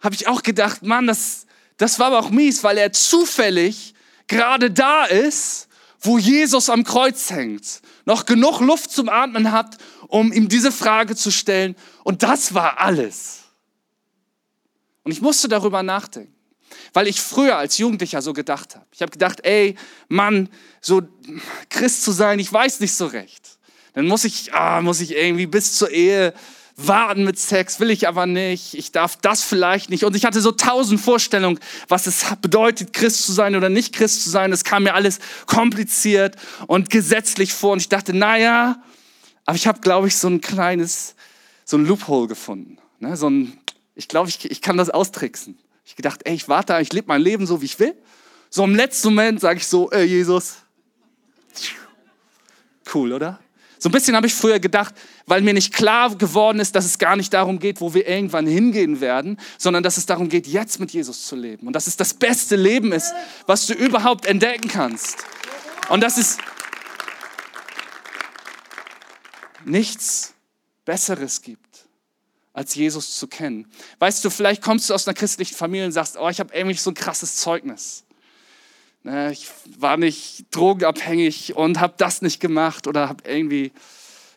habe 0.00 0.14
ich 0.14 0.28
auch 0.28 0.42
gedacht, 0.42 0.82
Mann, 0.82 1.06
das, 1.06 1.45
das 1.76 1.98
war 1.98 2.06
aber 2.08 2.18
auch 2.20 2.30
mies, 2.30 2.64
weil 2.64 2.78
er 2.78 2.92
zufällig 2.92 3.94
gerade 4.26 4.70
da 4.70 5.04
ist, 5.04 5.68
wo 6.00 6.18
Jesus 6.18 6.70
am 6.70 6.84
Kreuz 6.84 7.30
hängt, 7.30 7.82
noch 8.04 8.26
genug 8.26 8.60
Luft 8.60 8.90
zum 8.92 9.08
Atmen 9.08 9.52
hat, 9.52 9.76
um 10.08 10.32
ihm 10.32 10.48
diese 10.48 10.72
Frage 10.72 11.16
zu 11.16 11.30
stellen. 11.30 11.74
Und 12.04 12.22
das 12.22 12.54
war 12.54 12.80
alles. 12.80 13.40
Und 15.02 15.12
ich 15.12 15.20
musste 15.20 15.48
darüber 15.48 15.82
nachdenken, 15.82 16.34
weil 16.92 17.06
ich 17.06 17.20
früher 17.20 17.56
als 17.56 17.78
Jugendlicher 17.78 18.22
so 18.22 18.32
gedacht 18.32 18.74
habe. 18.74 18.86
Ich 18.92 19.02
habe 19.02 19.12
gedacht, 19.12 19.40
ey, 19.44 19.76
Mann, 20.08 20.48
so 20.80 21.02
Christ 21.68 22.02
zu 22.02 22.12
sein, 22.12 22.38
ich 22.38 22.52
weiß 22.52 22.80
nicht 22.80 22.94
so 22.94 23.06
recht. 23.06 23.58
Dann 23.92 24.06
muss 24.06 24.24
ich, 24.24 24.52
ah, 24.52 24.80
muss 24.82 25.00
ich 25.00 25.12
irgendwie 25.14 25.46
bis 25.46 25.76
zur 25.76 25.90
Ehe 25.90 26.34
warten 26.76 27.24
mit 27.24 27.38
Sex, 27.38 27.80
will 27.80 27.90
ich 27.90 28.06
aber 28.06 28.26
nicht. 28.26 28.74
Ich 28.74 28.92
darf 28.92 29.16
das 29.16 29.42
vielleicht 29.42 29.88
nicht. 29.88 30.04
Und 30.04 30.14
ich 30.14 30.24
hatte 30.26 30.40
so 30.40 30.52
tausend 30.52 31.00
Vorstellungen, 31.00 31.58
was 31.88 32.06
es 32.06 32.24
bedeutet, 32.42 32.92
Christ 32.92 33.24
zu 33.24 33.32
sein 33.32 33.56
oder 33.56 33.70
nicht 33.70 33.94
Christ 33.94 34.22
zu 34.22 34.30
sein. 34.30 34.52
Es 34.52 34.62
kam 34.62 34.82
mir 34.82 34.94
alles 34.94 35.18
kompliziert 35.46 36.36
und 36.66 36.90
gesetzlich 36.90 37.54
vor. 37.54 37.72
Und 37.72 37.80
ich 37.80 37.88
dachte, 37.88 38.12
naja, 38.12 38.82
aber 39.46 39.56
ich 39.56 39.66
habe, 39.66 39.80
glaube 39.80 40.08
ich, 40.08 40.16
so 40.16 40.28
ein 40.28 40.40
kleines, 40.42 41.14
so 41.64 41.78
ein 41.78 41.86
Loophole 41.86 42.28
gefunden. 42.28 42.78
Ne? 43.00 43.16
So 43.16 43.30
ein, 43.30 43.58
ich 43.94 44.08
glaube, 44.08 44.28
ich, 44.28 44.50
ich 44.50 44.60
kann 44.60 44.76
das 44.76 44.90
austricksen. 44.90 45.58
Ich 45.84 45.96
gedacht, 45.96 46.20
ey, 46.24 46.34
ich 46.34 46.48
warte, 46.48 46.78
ich 46.80 46.92
lebe 46.92 47.08
mein 47.08 47.22
Leben 47.22 47.46
so, 47.46 47.62
wie 47.62 47.66
ich 47.66 47.78
will. 47.78 47.94
So 48.50 48.64
im 48.64 48.74
letzten 48.74 49.08
Moment 49.08 49.40
sage 49.40 49.58
ich 49.58 49.66
so, 49.66 49.90
ey, 49.90 50.04
Jesus. 50.04 50.56
Cool, 52.92 53.12
oder? 53.12 53.40
So 53.78 53.88
ein 53.88 53.92
bisschen 53.92 54.16
habe 54.16 54.26
ich 54.26 54.34
früher 54.34 54.58
gedacht, 54.58 54.94
weil 55.26 55.42
mir 55.42 55.52
nicht 55.52 55.74
klar 55.74 56.14
geworden 56.14 56.60
ist, 56.60 56.74
dass 56.74 56.86
es 56.86 56.98
gar 56.98 57.16
nicht 57.16 57.32
darum 57.34 57.58
geht, 57.58 57.80
wo 57.80 57.92
wir 57.92 58.08
irgendwann 58.08 58.46
hingehen 58.46 59.00
werden, 59.00 59.38
sondern 59.58 59.82
dass 59.82 59.98
es 59.98 60.06
darum 60.06 60.28
geht, 60.28 60.46
jetzt 60.46 60.80
mit 60.80 60.92
Jesus 60.92 61.26
zu 61.26 61.36
leben. 61.36 61.66
Und 61.66 61.74
dass 61.74 61.86
es 61.86 61.96
das 61.96 62.14
beste 62.14 62.56
Leben 62.56 62.92
ist, 62.92 63.12
was 63.46 63.66
du 63.66 63.74
überhaupt 63.74 64.24
entdecken 64.26 64.68
kannst. 64.68 65.24
Und 65.90 66.00
dass 66.00 66.16
es 66.16 66.38
nichts 69.66 70.32
Besseres 70.86 71.42
gibt, 71.42 71.86
als 72.54 72.74
Jesus 72.74 73.18
zu 73.18 73.26
kennen. 73.26 73.70
Weißt 73.98 74.24
du, 74.24 74.30
vielleicht 74.30 74.62
kommst 74.62 74.88
du 74.88 74.94
aus 74.94 75.06
einer 75.06 75.14
christlichen 75.14 75.54
Familie 75.54 75.86
und 75.86 75.92
sagst, 75.92 76.16
oh, 76.16 76.28
ich 76.30 76.40
habe 76.40 76.54
irgendwie 76.54 76.76
so 76.76 76.90
ein 76.90 76.94
krasses 76.94 77.36
Zeugnis. 77.36 78.05
Ne, 79.06 79.30
ich 79.30 79.48
war 79.78 79.96
nicht 79.96 80.46
drogenabhängig 80.50 81.54
und 81.54 81.78
habe 81.78 81.94
das 81.96 82.22
nicht 82.22 82.40
gemacht 82.40 82.88
oder 82.88 83.08
habe 83.08 83.22
irgendwie 83.24 83.70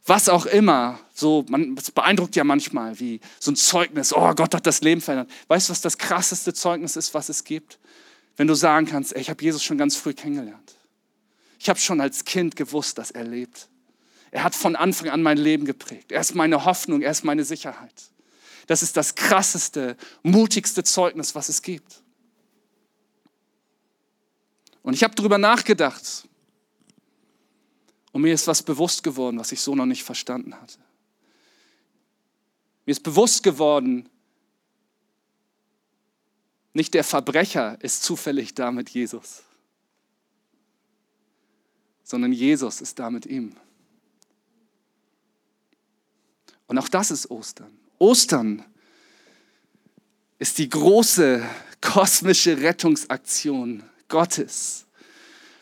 was 0.05 0.29
auch 0.29 0.45
immer. 0.45 0.99
So, 1.11 1.43
man, 1.49 1.75
es 1.75 1.89
beeindruckt 1.89 2.35
ja 2.35 2.43
manchmal, 2.43 2.99
wie 2.99 3.19
so 3.39 3.49
ein 3.49 3.55
Zeugnis. 3.55 4.13
Oh, 4.13 4.31
Gott 4.35 4.53
hat 4.53 4.67
das 4.67 4.81
Leben 4.81 5.01
verändert. 5.01 5.31
Weißt 5.47 5.69
du, 5.69 5.71
was 5.71 5.81
das 5.81 5.97
krasseste 5.97 6.53
Zeugnis 6.53 6.97
ist, 6.97 7.15
was 7.15 7.29
es 7.29 7.45
gibt? 7.45 7.79
Wenn 8.37 8.45
du 8.45 8.53
sagen 8.53 8.85
kannst, 8.85 9.15
ey, 9.15 9.21
ich 9.21 9.31
habe 9.31 9.43
Jesus 9.43 9.63
schon 9.63 9.79
ganz 9.79 9.95
früh 9.95 10.13
kennengelernt. 10.13 10.75
Ich 11.57 11.67
habe 11.67 11.79
schon 11.79 11.99
als 11.99 12.23
Kind 12.23 12.55
gewusst, 12.55 12.99
dass 12.99 13.09
er 13.09 13.23
lebt. 13.23 13.69
Er 14.29 14.43
hat 14.43 14.53
von 14.53 14.75
Anfang 14.75 15.09
an 15.09 15.23
mein 15.23 15.39
Leben 15.39 15.65
geprägt. 15.65 16.11
Er 16.11 16.21
ist 16.21 16.35
meine 16.35 16.65
Hoffnung, 16.65 17.01
er 17.01 17.09
ist 17.09 17.25
meine 17.25 17.43
Sicherheit. 17.43 18.11
Das 18.67 18.83
ist 18.83 18.95
das 18.97 19.15
krasseste, 19.15 19.97
mutigste 20.21 20.83
Zeugnis, 20.83 21.33
was 21.33 21.49
es 21.49 21.63
gibt. 21.63 22.03
Und 24.83 24.93
ich 24.93 25.03
habe 25.03 25.15
darüber 25.15 25.37
nachgedacht. 25.37 26.27
Und 28.11 28.21
mir 28.21 28.33
ist 28.33 28.47
was 28.47 28.63
bewusst 28.63 29.03
geworden, 29.03 29.39
was 29.39 29.51
ich 29.51 29.61
so 29.61 29.75
noch 29.75 29.85
nicht 29.85 30.03
verstanden 30.03 30.55
hatte. 30.59 30.79
Mir 32.85 32.91
ist 32.91 33.03
bewusst 33.03 33.43
geworden, 33.43 34.09
nicht 36.73 36.93
der 36.93 37.03
Verbrecher 37.03 37.77
ist 37.83 38.03
zufällig 38.03 38.53
da 38.53 38.71
mit 38.71 38.89
Jesus, 38.89 39.43
sondern 42.03 42.31
Jesus 42.31 42.81
ist 42.81 42.97
da 42.97 43.09
mit 43.09 43.25
ihm. 43.25 43.55
Und 46.67 46.77
auch 46.77 46.87
das 46.87 47.11
ist 47.11 47.29
Ostern. 47.29 47.77
Ostern 47.97 48.63
ist 50.37 50.57
die 50.57 50.69
große 50.69 51.43
kosmische 51.81 52.61
Rettungsaktion 52.61 53.83
Gottes, 54.09 54.85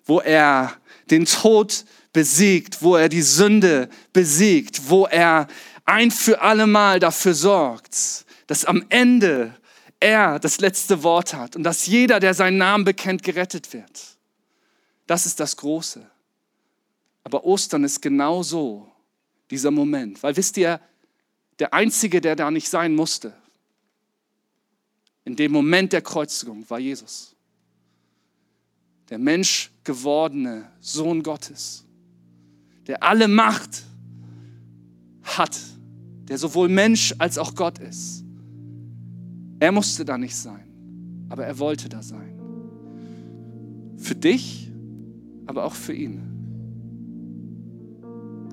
wo 0.06 0.20
er 0.20 0.76
den 1.12 1.26
Tod 1.26 1.86
besiegt, 2.14 2.82
wo 2.82 2.96
er 2.96 3.10
die 3.10 3.22
Sünde 3.22 3.90
besiegt, 4.12 4.90
wo 4.90 5.06
er 5.06 5.48
ein 5.86 6.10
für 6.10 6.42
alle 6.42 6.66
Mal 6.66 7.00
dafür 7.00 7.34
sorgt, 7.34 8.26
dass 8.48 8.66
am 8.66 8.84
Ende 8.90 9.56
er 10.00 10.40
das 10.40 10.60
letzte 10.60 11.04
Wort 11.04 11.34
hat 11.34 11.56
und 11.56 11.64
dass 11.64 11.86
jeder, 11.86 12.20
der 12.20 12.34
seinen 12.34 12.58
Namen 12.58 12.86
bekennt, 12.86 13.24
gerettet 13.24 13.72
wird. 13.74 14.18
Das 15.06 15.26
ist 15.26 15.40
das 15.40 15.56
Große. 15.58 16.10
Aber 17.24 17.46
Ostern 17.46 17.84
ist 17.84 18.02
genauso 18.02 18.92
dieser 19.50 19.72
Moment, 19.72 20.22
weil 20.24 20.36
wisst 20.36 20.58
ihr, 20.58 20.80
der 21.60 21.74
Einzige, 21.74 22.22
der 22.22 22.36
da 22.36 22.52
nicht 22.52 22.70
sein 22.70 22.96
musste, 22.96 23.34
in 25.24 25.36
dem 25.36 25.52
Moment 25.52 25.94
der 25.94 26.02
Kreuzigung 26.02 26.70
war 26.70 26.80
Jesus 26.80 27.37
der 29.10 29.18
Mensch 29.18 29.72
gewordene 29.84 30.66
Sohn 30.80 31.24
Gottes, 31.24 31.86
der 32.88 33.04
alle 33.04 33.28
Macht 33.28 33.84
hat, 35.24 35.58
der 36.28 36.38
sowohl 36.38 36.70
Mensch 36.70 37.16
als 37.18 37.38
auch 37.38 37.56
Gott 37.56 37.80
ist. 37.80 38.24
Er 39.60 39.72
musste 39.72 40.06
da 40.06 40.18
nicht 40.18 40.36
sein, 40.36 40.68
aber 41.30 41.46
er 41.46 41.58
wollte 41.60 41.90
da 41.90 42.04
sein. 42.04 42.34
Für 43.98 44.16
dich, 44.16 44.72
aber 45.46 45.64
auch 45.66 45.74
für 45.74 45.94
ihn. 45.94 46.22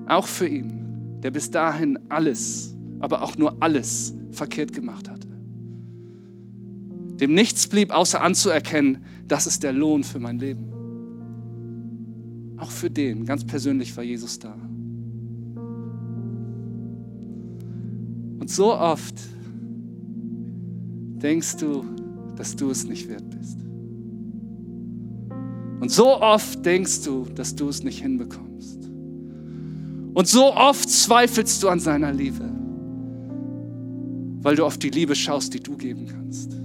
Auch 0.07 0.27
für 0.27 0.47
ihn, 0.47 1.19
der 1.21 1.31
bis 1.31 1.51
dahin 1.51 1.99
alles, 2.09 2.75
aber 2.99 3.21
auch 3.21 3.37
nur 3.37 3.61
alles 3.61 4.13
verkehrt 4.31 4.73
gemacht 4.73 5.09
hatte. 5.09 5.27
Dem 7.19 7.33
nichts 7.33 7.67
blieb, 7.67 7.91
außer 7.91 8.21
anzuerkennen, 8.21 9.03
das 9.27 9.47
ist 9.47 9.63
der 9.63 9.73
Lohn 9.73 10.03
für 10.03 10.19
mein 10.19 10.37
Leben. 10.39 10.71
Auch 12.57 12.69
für 12.69 12.89
den, 12.89 13.25
ganz 13.25 13.43
persönlich 13.43 13.95
war 13.97 14.03
Jesus 14.03 14.39
da. 14.39 14.53
Und 18.39 18.49
so 18.49 18.73
oft 18.73 19.15
denkst 21.21 21.57
du, 21.57 21.83
dass 22.35 22.55
du 22.55 22.69
es 22.69 22.85
nicht 22.85 23.09
wert 23.09 23.29
bist. 23.31 23.57
Und 25.79 25.89
so 25.89 26.21
oft 26.21 26.65
denkst 26.65 27.03
du, 27.03 27.25
dass 27.25 27.55
du 27.55 27.67
es 27.69 27.83
nicht 27.83 28.01
hinbekommst. 28.01 28.89
Und 30.13 30.27
so 30.27 30.53
oft 30.53 30.89
zweifelst 30.89 31.61
du 31.63 31.69
an 31.69 31.79
seiner 31.79 32.13
Liebe, 32.13 32.49
weil 34.41 34.55
du 34.55 34.65
auf 34.65 34.77
die 34.77 34.89
Liebe 34.89 35.15
schaust, 35.15 35.53
die 35.53 35.59
du 35.59 35.75
geben 35.75 36.05
kannst 36.05 36.64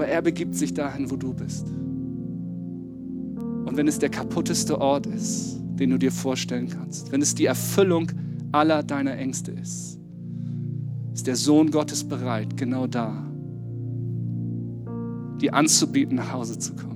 aber 0.00 0.08
er 0.08 0.22
begibt 0.22 0.54
sich 0.54 0.72
dahin, 0.72 1.10
wo 1.10 1.16
du 1.16 1.34
bist. 1.34 1.66
Und 3.66 3.76
wenn 3.76 3.86
es 3.86 3.98
der 3.98 4.08
kaputteste 4.08 4.80
Ort 4.80 5.04
ist, 5.04 5.60
den 5.74 5.90
du 5.90 5.98
dir 5.98 6.10
vorstellen 6.10 6.70
kannst, 6.70 7.12
wenn 7.12 7.20
es 7.20 7.34
die 7.34 7.44
Erfüllung 7.44 8.10
aller 8.50 8.82
deiner 8.82 9.18
Ängste 9.18 9.50
ist, 9.50 10.00
ist 11.12 11.26
der 11.26 11.36
Sohn 11.36 11.70
Gottes 11.70 12.02
bereit, 12.02 12.56
genau 12.56 12.86
da, 12.86 13.12
dir 15.38 15.52
anzubieten, 15.52 16.16
nach 16.16 16.32
Hause 16.32 16.58
zu 16.58 16.74
kommen. 16.76 16.88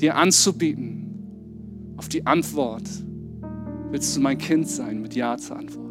Dir 0.00 0.16
anzubieten 0.16 1.94
auf 1.98 2.08
die 2.08 2.26
Antwort, 2.26 2.90
willst 3.92 4.16
du 4.16 4.20
mein 4.20 4.38
Kind 4.38 4.68
sein, 4.68 5.02
mit 5.02 5.14
Ja 5.14 5.36
zu 5.36 5.54
antworten. 5.54 5.83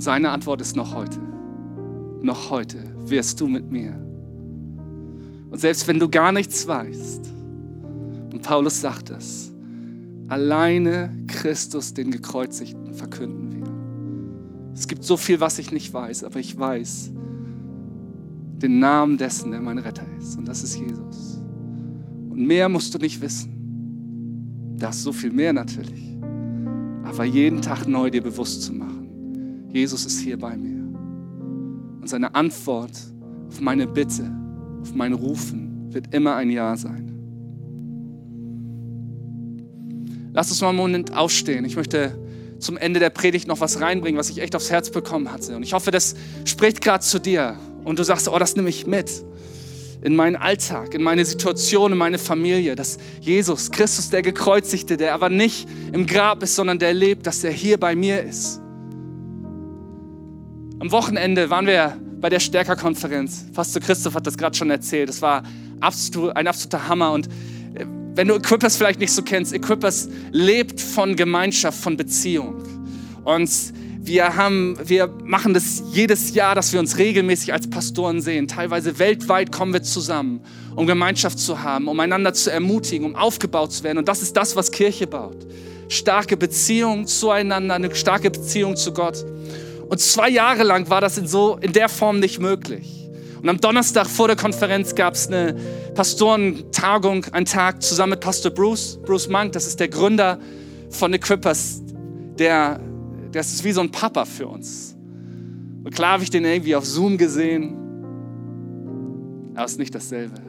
Und 0.00 0.04
seine 0.04 0.30
Antwort 0.30 0.62
ist 0.62 0.76
noch 0.76 0.94
heute. 0.94 1.20
Noch 2.22 2.48
heute 2.48 2.78
wirst 3.04 3.38
du 3.38 3.46
mit 3.46 3.70
mir. 3.70 3.92
Und 5.50 5.60
selbst 5.60 5.86
wenn 5.88 5.98
du 5.98 6.08
gar 6.08 6.32
nichts 6.32 6.66
weißt, 6.66 7.30
und 8.32 8.40
Paulus 8.40 8.80
sagt 8.80 9.10
es, 9.10 9.52
alleine 10.28 11.14
Christus, 11.26 11.92
den 11.92 12.10
Gekreuzigten, 12.10 12.94
verkünden 12.94 13.52
wir. 13.52 14.72
Es 14.74 14.88
gibt 14.88 15.04
so 15.04 15.18
viel, 15.18 15.38
was 15.38 15.58
ich 15.58 15.70
nicht 15.70 15.92
weiß, 15.92 16.24
aber 16.24 16.40
ich 16.40 16.58
weiß 16.58 17.12
den 18.56 18.78
Namen 18.78 19.18
dessen, 19.18 19.50
der 19.50 19.60
mein 19.60 19.76
Retter 19.76 20.06
ist. 20.18 20.38
Und 20.38 20.48
das 20.48 20.62
ist 20.62 20.78
Jesus. 20.78 21.42
Und 22.30 22.46
mehr 22.46 22.70
musst 22.70 22.94
du 22.94 22.98
nicht 22.98 23.20
wissen. 23.20 24.76
Das 24.78 25.02
so 25.02 25.12
viel 25.12 25.30
mehr 25.30 25.52
natürlich. 25.52 26.16
Aber 27.04 27.24
jeden 27.24 27.60
Tag 27.60 27.86
neu 27.86 28.08
dir 28.08 28.22
bewusst 28.22 28.62
zu 28.62 28.72
machen 28.72 28.99
Jesus 29.72 30.04
ist 30.04 30.20
hier 30.20 30.38
bei 30.38 30.56
mir. 30.56 30.82
Und 32.00 32.08
seine 32.08 32.34
Antwort 32.34 32.92
auf 33.48 33.60
meine 33.60 33.86
Bitte, 33.86 34.30
auf 34.82 34.94
mein 34.94 35.12
Rufen 35.12 35.92
wird 35.92 36.14
immer 36.14 36.36
ein 36.36 36.50
Ja 36.50 36.76
sein. 36.76 37.06
Lass 40.32 40.50
uns 40.50 40.60
mal 40.60 40.68
einen 40.68 40.78
Moment 40.78 41.16
aufstehen. 41.16 41.64
Ich 41.64 41.76
möchte 41.76 42.16
zum 42.58 42.76
Ende 42.76 43.00
der 43.00 43.10
Predigt 43.10 43.48
noch 43.48 43.60
was 43.60 43.80
reinbringen, 43.80 44.18
was 44.18 44.30
ich 44.30 44.38
echt 44.40 44.54
aufs 44.54 44.70
Herz 44.70 44.90
bekommen 44.90 45.32
hatte. 45.32 45.56
Und 45.56 45.62
ich 45.62 45.72
hoffe, 45.72 45.90
das 45.90 46.14
spricht 46.44 46.80
gerade 46.80 47.02
zu 47.02 47.18
dir 47.18 47.56
und 47.84 47.98
du 47.98 48.04
sagst, 48.04 48.28
oh, 48.28 48.38
das 48.38 48.54
nehme 48.56 48.68
ich 48.68 48.86
mit. 48.86 49.10
in 50.02 50.16
meinen 50.16 50.36
Alltag, 50.36 50.94
in 50.94 51.02
meine 51.02 51.24
Situation, 51.24 51.92
in 51.92 51.98
meine 51.98 52.18
Familie, 52.18 52.74
dass 52.74 52.98
Jesus, 53.20 53.70
Christus, 53.70 54.10
der 54.10 54.22
gekreuzigte, 54.22 54.96
der 54.96 55.14
aber 55.14 55.28
nicht 55.28 55.68
im 55.92 56.06
Grab 56.06 56.42
ist, 56.42 56.56
sondern 56.56 56.78
der 56.78 56.94
lebt, 56.94 57.26
dass 57.26 57.44
er 57.44 57.52
hier 57.52 57.78
bei 57.78 57.94
mir 57.94 58.22
ist. 58.22 58.60
Am 60.80 60.92
Wochenende 60.92 61.50
waren 61.50 61.66
wir 61.66 61.94
bei 62.22 62.30
der 62.30 62.40
Stärkerkonferenz. 62.40 63.44
Pastor 63.52 63.82
Christoph 63.82 64.14
hat 64.14 64.26
das 64.26 64.38
gerade 64.38 64.56
schon 64.56 64.70
erzählt. 64.70 65.10
Das 65.10 65.20
war 65.20 65.42
absolut, 65.80 66.34
ein 66.34 66.46
absoluter 66.46 66.88
Hammer. 66.88 67.12
Und 67.12 67.26
äh, 67.74 67.84
wenn 68.14 68.28
du 68.28 68.36
Equippers 68.36 68.78
vielleicht 68.78 68.98
nicht 68.98 69.12
so 69.12 69.22
kennst, 69.22 69.52
Equippers 69.52 70.08
lebt 70.32 70.80
von 70.80 71.16
Gemeinschaft, 71.16 71.78
von 71.78 71.98
Beziehung. 71.98 72.62
Und 73.24 73.50
wir, 73.98 74.36
haben, 74.36 74.78
wir 74.82 75.08
machen 75.22 75.52
das 75.52 75.82
jedes 75.92 76.32
Jahr, 76.32 76.54
dass 76.54 76.72
wir 76.72 76.80
uns 76.80 76.96
regelmäßig 76.96 77.52
als 77.52 77.68
Pastoren 77.68 78.22
sehen. 78.22 78.48
Teilweise 78.48 78.98
weltweit 78.98 79.52
kommen 79.52 79.74
wir 79.74 79.82
zusammen, 79.82 80.40
um 80.76 80.86
Gemeinschaft 80.86 81.38
zu 81.38 81.62
haben, 81.62 81.88
um 81.88 82.00
einander 82.00 82.32
zu 82.32 82.50
ermutigen, 82.50 83.04
um 83.04 83.16
aufgebaut 83.16 83.70
zu 83.70 83.84
werden. 83.84 83.98
Und 83.98 84.08
das 84.08 84.22
ist 84.22 84.34
das, 84.34 84.56
was 84.56 84.70
Kirche 84.70 85.06
baut. 85.06 85.46
Starke 85.88 86.38
Beziehung 86.38 87.06
zueinander, 87.06 87.74
eine 87.74 87.94
starke 87.94 88.30
Beziehung 88.30 88.76
zu 88.76 88.94
Gott. 88.94 89.26
Und 89.90 89.98
zwei 89.98 90.30
Jahre 90.30 90.62
lang 90.62 90.88
war 90.88 91.00
das 91.00 91.18
in, 91.18 91.26
so, 91.26 91.56
in 91.56 91.72
der 91.72 91.88
Form 91.88 92.20
nicht 92.20 92.38
möglich. 92.38 93.10
Und 93.42 93.48
am 93.48 93.60
Donnerstag 93.60 94.06
vor 94.06 94.28
der 94.28 94.36
Konferenz 94.36 94.94
gab 94.94 95.14
es 95.14 95.26
eine 95.26 95.56
Pastorentagung, 95.96 97.24
einen 97.32 97.44
Tag 97.44 97.82
zusammen 97.82 98.10
mit 98.10 98.20
Pastor 98.20 98.52
Bruce, 98.52 99.00
Bruce 99.04 99.28
Monk, 99.28 99.52
das 99.52 99.66
ist 99.66 99.80
der 99.80 99.88
Gründer 99.88 100.38
von 100.90 101.12
Equippers, 101.12 101.82
der, 102.38 102.78
das 103.32 103.52
ist 103.52 103.64
wie 103.64 103.72
so 103.72 103.80
ein 103.80 103.90
Papa 103.90 104.24
für 104.26 104.46
uns. 104.46 104.94
Und 105.82 105.92
klar 105.92 106.12
habe 106.12 106.22
ich 106.22 106.30
den 106.30 106.44
irgendwie 106.44 106.76
auf 106.76 106.84
Zoom 106.84 107.18
gesehen, 107.18 107.74
aber 109.56 109.64
es 109.64 109.72
ist 109.72 109.78
nicht 109.78 109.94
dasselbe. 109.94 110.40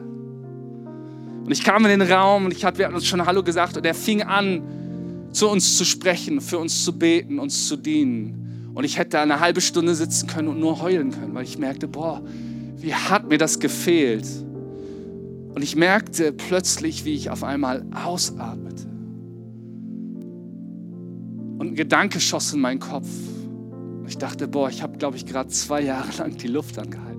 Und 1.44 1.50
ich 1.50 1.64
kam 1.64 1.84
in 1.84 1.98
den 1.98 2.12
Raum 2.12 2.44
und 2.44 2.52
ich 2.52 2.64
hatte, 2.64 2.78
wir 2.78 2.86
hatten 2.86 2.94
uns 2.94 3.06
schon 3.06 3.26
Hallo 3.26 3.42
gesagt 3.42 3.76
und 3.76 3.84
er 3.84 3.94
fing 3.94 4.22
an, 4.22 4.62
zu 5.32 5.48
uns 5.48 5.76
zu 5.76 5.84
sprechen, 5.84 6.40
für 6.40 6.58
uns 6.58 6.84
zu 6.84 6.96
beten, 6.96 7.40
uns 7.40 7.66
zu 7.66 7.76
dienen. 7.76 8.41
Und 8.74 8.84
ich 8.84 8.98
hätte 8.98 9.20
eine 9.20 9.40
halbe 9.40 9.60
Stunde 9.60 9.94
sitzen 9.94 10.26
können 10.26 10.48
und 10.48 10.58
nur 10.58 10.80
heulen 10.80 11.10
können, 11.10 11.34
weil 11.34 11.44
ich 11.44 11.58
merkte, 11.58 11.88
boah, 11.88 12.22
wie 12.76 12.94
hat 12.94 13.28
mir 13.28 13.38
das 13.38 13.58
gefehlt. 13.58 14.26
Und 15.54 15.62
ich 15.62 15.76
merkte 15.76 16.32
plötzlich, 16.32 17.04
wie 17.04 17.14
ich 17.14 17.28
auf 17.30 17.44
einmal 17.44 17.84
ausatmete. 17.94 18.86
Und 21.58 21.68
ein 21.68 21.74
Gedanke 21.74 22.18
schoss 22.18 22.54
in 22.54 22.60
meinen 22.60 22.80
Kopf. 22.80 23.08
Ich 24.08 24.16
dachte, 24.18 24.48
boah, 24.48 24.68
ich 24.68 24.82
habe, 24.82 24.96
glaube 24.98 25.16
ich, 25.16 25.26
gerade 25.26 25.50
zwei 25.50 25.82
Jahre 25.82 26.10
lang 26.18 26.36
die 26.36 26.48
Luft 26.48 26.78
angehalten. 26.78 27.12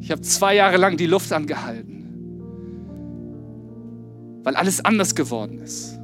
Ich 0.00 0.10
habe 0.10 0.22
zwei 0.22 0.56
Jahre 0.56 0.78
lang 0.78 0.96
die 0.96 1.06
Luft 1.06 1.32
angehalten, 1.32 2.06
weil 4.42 4.56
alles 4.56 4.84
anders 4.84 5.14
geworden 5.14 5.58
ist. 5.58 5.99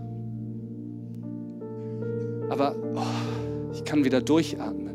Aber 2.49 2.77
oh, 2.95 3.75
ich 3.75 3.85
kann 3.85 4.05
wieder 4.05 4.21
durchatmen. 4.21 4.95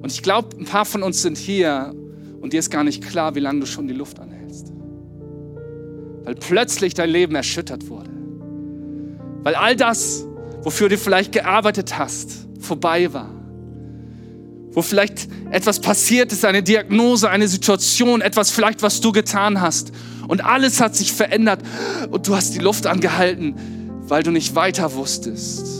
Und 0.00 0.12
ich 0.12 0.22
glaube, 0.22 0.56
ein 0.56 0.64
paar 0.64 0.84
von 0.84 1.02
uns 1.02 1.22
sind 1.22 1.36
hier 1.36 1.94
und 2.40 2.52
dir 2.52 2.60
ist 2.60 2.70
gar 2.70 2.84
nicht 2.84 3.02
klar, 3.02 3.34
wie 3.34 3.40
lange 3.40 3.60
du 3.60 3.66
schon 3.66 3.88
die 3.88 3.94
Luft 3.94 4.20
anhältst. 4.20 4.72
Weil 6.24 6.34
plötzlich 6.36 6.94
dein 6.94 7.10
Leben 7.10 7.34
erschüttert 7.34 7.88
wurde. 7.88 8.10
Weil 9.42 9.54
all 9.54 9.74
das, 9.74 10.26
wofür 10.62 10.88
du 10.88 10.96
vielleicht 10.96 11.32
gearbeitet 11.32 11.98
hast, 11.98 12.46
vorbei 12.60 13.12
war. 13.12 13.30
Wo 14.70 14.82
vielleicht 14.82 15.28
etwas 15.50 15.80
passiert 15.80 16.30
ist, 16.32 16.44
eine 16.44 16.62
Diagnose, 16.62 17.30
eine 17.30 17.48
Situation, 17.48 18.20
etwas 18.20 18.50
vielleicht, 18.50 18.82
was 18.82 19.00
du 19.00 19.10
getan 19.10 19.60
hast. 19.60 19.90
Und 20.28 20.44
alles 20.44 20.80
hat 20.80 20.94
sich 20.94 21.12
verändert 21.12 21.60
und 22.10 22.28
du 22.28 22.36
hast 22.36 22.54
die 22.54 22.58
Luft 22.58 22.86
angehalten, 22.86 23.54
weil 24.02 24.22
du 24.22 24.30
nicht 24.30 24.54
weiter 24.54 24.94
wusstest. 24.94 25.77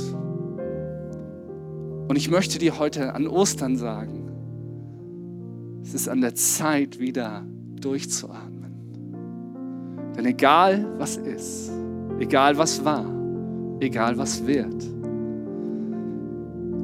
Und 2.08 2.16
ich 2.16 2.30
möchte 2.30 2.58
dir 2.58 2.78
heute 2.78 3.14
an 3.14 3.28
Ostern 3.28 3.76
sagen, 3.76 4.24
es 5.82 5.92
ist 5.92 6.08
an 6.08 6.22
der 6.22 6.34
Zeit, 6.34 6.98
wieder 6.98 7.44
durchzuatmen. 7.80 8.74
Denn 10.16 10.24
egal 10.24 10.86
was 10.98 11.18
ist, 11.18 11.70
egal 12.18 12.56
was 12.56 12.84
war, 12.84 13.04
egal 13.80 14.16
was 14.16 14.46
wird, 14.46 14.86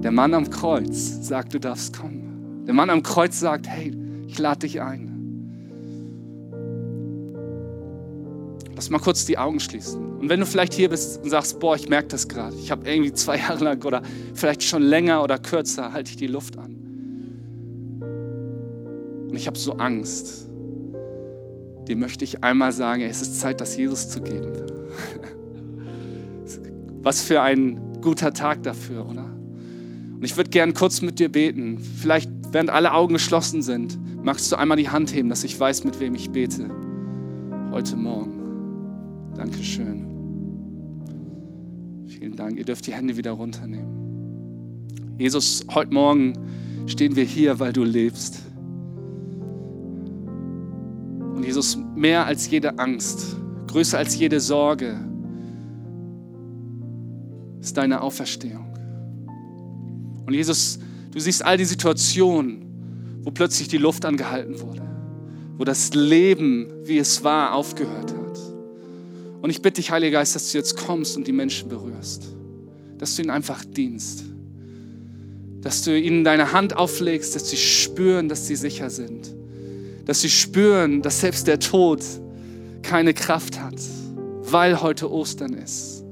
der 0.04 0.12
Mann 0.12 0.34
am 0.34 0.50
Kreuz 0.50 1.26
sagt, 1.26 1.54
du 1.54 1.58
darfst 1.58 1.98
kommen. 1.98 2.64
Der 2.66 2.74
Mann 2.74 2.90
am 2.90 3.02
Kreuz 3.02 3.40
sagt, 3.40 3.66
hey, 3.66 3.96
ich 4.26 4.38
lade 4.38 4.60
dich 4.60 4.82
ein. 4.82 5.13
Lass 8.76 8.90
mal 8.90 8.98
kurz 8.98 9.24
die 9.24 9.38
Augen 9.38 9.60
schließen. 9.60 10.18
Und 10.18 10.28
wenn 10.28 10.40
du 10.40 10.46
vielleicht 10.46 10.74
hier 10.74 10.88
bist 10.88 11.22
und 11.22 11.30
sagst, 11.30 11.60
boah, 11.60 11.76
ich 11.76 11.88
merke 11.88 12.08
das 12.08 12.28
gerade, 12.28 12.56
ich 12.56 12.70
habe 12.70 12.88
irgendwie 12.88 13.12
zwei 13.12 13.38
Jahre 13.38 13.62
lang 13.62 13.84
oder 13.84 14.02
vielleicht 14.34 14.62
schon 14.62 14.82
länger 14.82 15.22
oder 15.22 15.38
kürzer, 15.38 15.92
halte 15.92 16.10
ich 16.10 16.16
die 16.16 16.26
Luft 16.26 16.58
an. 16.58 16.74
Und 19.28 19.36
ich 19.36 19.46
habe 19.46 19.58
so 19.58 19.74
Angst. 19.74 20.48
Dem 21.88 22.00
möchte 22.00 22.24
ich 22.24 22.42
einmal 22.42 22.72
sagen, 22.72 23.02
es 23.02 23.20
ist 23.20 23.40
Zeit, 23.40 23.60
das 23.60 23.76
Jesus 23.76 24.08
zu 24.08 24.22
geben. 24.22 24.52
Was 27.02 27.20
für 27.20 27.42
ein 27.42 28.00
guter 28.00 28.32
Tag 28.32 28.62
dafür, 28.62 29.06
oder? 29.06 29.24
Und 29.24 30.24
ich 30.24 30.36
würde 30.36 30.50
gern 30.50 30.72
kurz 30.72 31.02
mit 31.02 31.18
dir 31.18 31.30
beten. 31.30 31.78
Vielleicht, 31.78 32.30
während 32.52 32.70
alle 32.70 32.92
Augen 32.92 33.12
geschlossen 33.12 33.60
sind, 33.60 33.98
magst 34.22 34.50
du 34.50 34.56
einmal 34.56 34.78
die 34.78 34.88
Hand 34.88 35.14
heben, 35.14 35.28
dass 35.28 35.44
ich 35.44 35.60
weiß, 35.60 35.84
mit 35.84 36.00
wem 36.00 36.14
ich 36.14 36.30
bete. 36.30 36.70
Heute 37.70 37.96
Morgen. 37.96 38.43
Dankeschön. 39.44 40.06
Vielen 42.06 42.34
Dank. 42.34 42.56
Ihr 42.56 42.64
dürft 42.64 42.86
die 42.86 42.94
Hände 42.94 43.14
wieder 43.18 43.32
runternehmen. 43.32 44.88
Jesus, 45.18 45.66
heute 45.74 45.92
Morgen 45.92 46.32
stehen 46.86 47.14
wir 47.14 47.24
hier, 47.24 47.60
weil 47.60 47.74
du 47.74 47.84
lebst. 47.84 48.40
Und 51.34 51.44
Jesus, 51.44 51.76
mehr 51.94 52.24
als 52.24 52.48
jede 52.48 52.78
Angst, 52.78 53.36
größer 53.66 53.98
als 53.98 54.18
jede 54.18 54.40
Sorge, 54.40 54.98
ist 57.60 57.76
deine 57.76 58.00
Auferstehung. 58.00 58.64
Und 60.24 60.32
Jesus, 60.32 60.78
du 61.10 61.20
siehst 61.20 61.44
all 61.44 61.58
die 61.58 61.66
Situationen, 61.66 62.64
wo 63.22 63.30
plötzlich 63.30 63.68
die 63.68 63.76
Luft 63.76 64.06
angehalten 64.06 64.58
wurde, 64.62 64.80
wo 65.58 65.64
das 65.64 65.92
Leben, 65.92 66.68
wie 66.84 66.96
es 66.96 67.22
war, 67.22 67.52
aufgehört. 67.52 68.13
Und 69.44 69.50
ich 69.50 69.60
bitte 69.60 69.74
dich, 69.74 69.90
Heiliger 69.90 70.20
Geist, 70.20 70.34
dass 70.34 70.52
du 70.52 70.56
jetzt 70.56 70.74
kommst 70.74 71.18
und 71.18 71.26
die 71.26 71.32
Menschen 71.32 71.68
berührst. 71.68 72.34
Dass 72.96 73.14
du 73.14 73.20
ihnen 73.20 73.30
einfach 73.30 73.62
dienst. 73.62 74.24
Dass 75.60 75.82
du 75.82 75.94
ihnen 75.94 76.24
deine 76.24 76.52
Hand 76.52 76.74
auflegst, 76.74 77.34
dass 77.36 77.50
sie 77.50 77.58
spüren, 77.58 78.30
dass 78.30 78.46
sie 78.46 78.56
sicher 78.56 78.88
sind. 78.88 79.36
Dass 80.06 80.22
sie 80.22 80.30
spüren, 80.30 81.02
dass 81.02 81.20
selbst 81.20 81.46
der 81.46 81.58
Tod 81.58 82.02
keine 82.80 83.12
Kraft 83.12 83.60
hat, 83.60 83.78
weil 84.40 84.80
heute 84.80 85.12
Ostern 85.12 85.52
ist. 85.52 86.02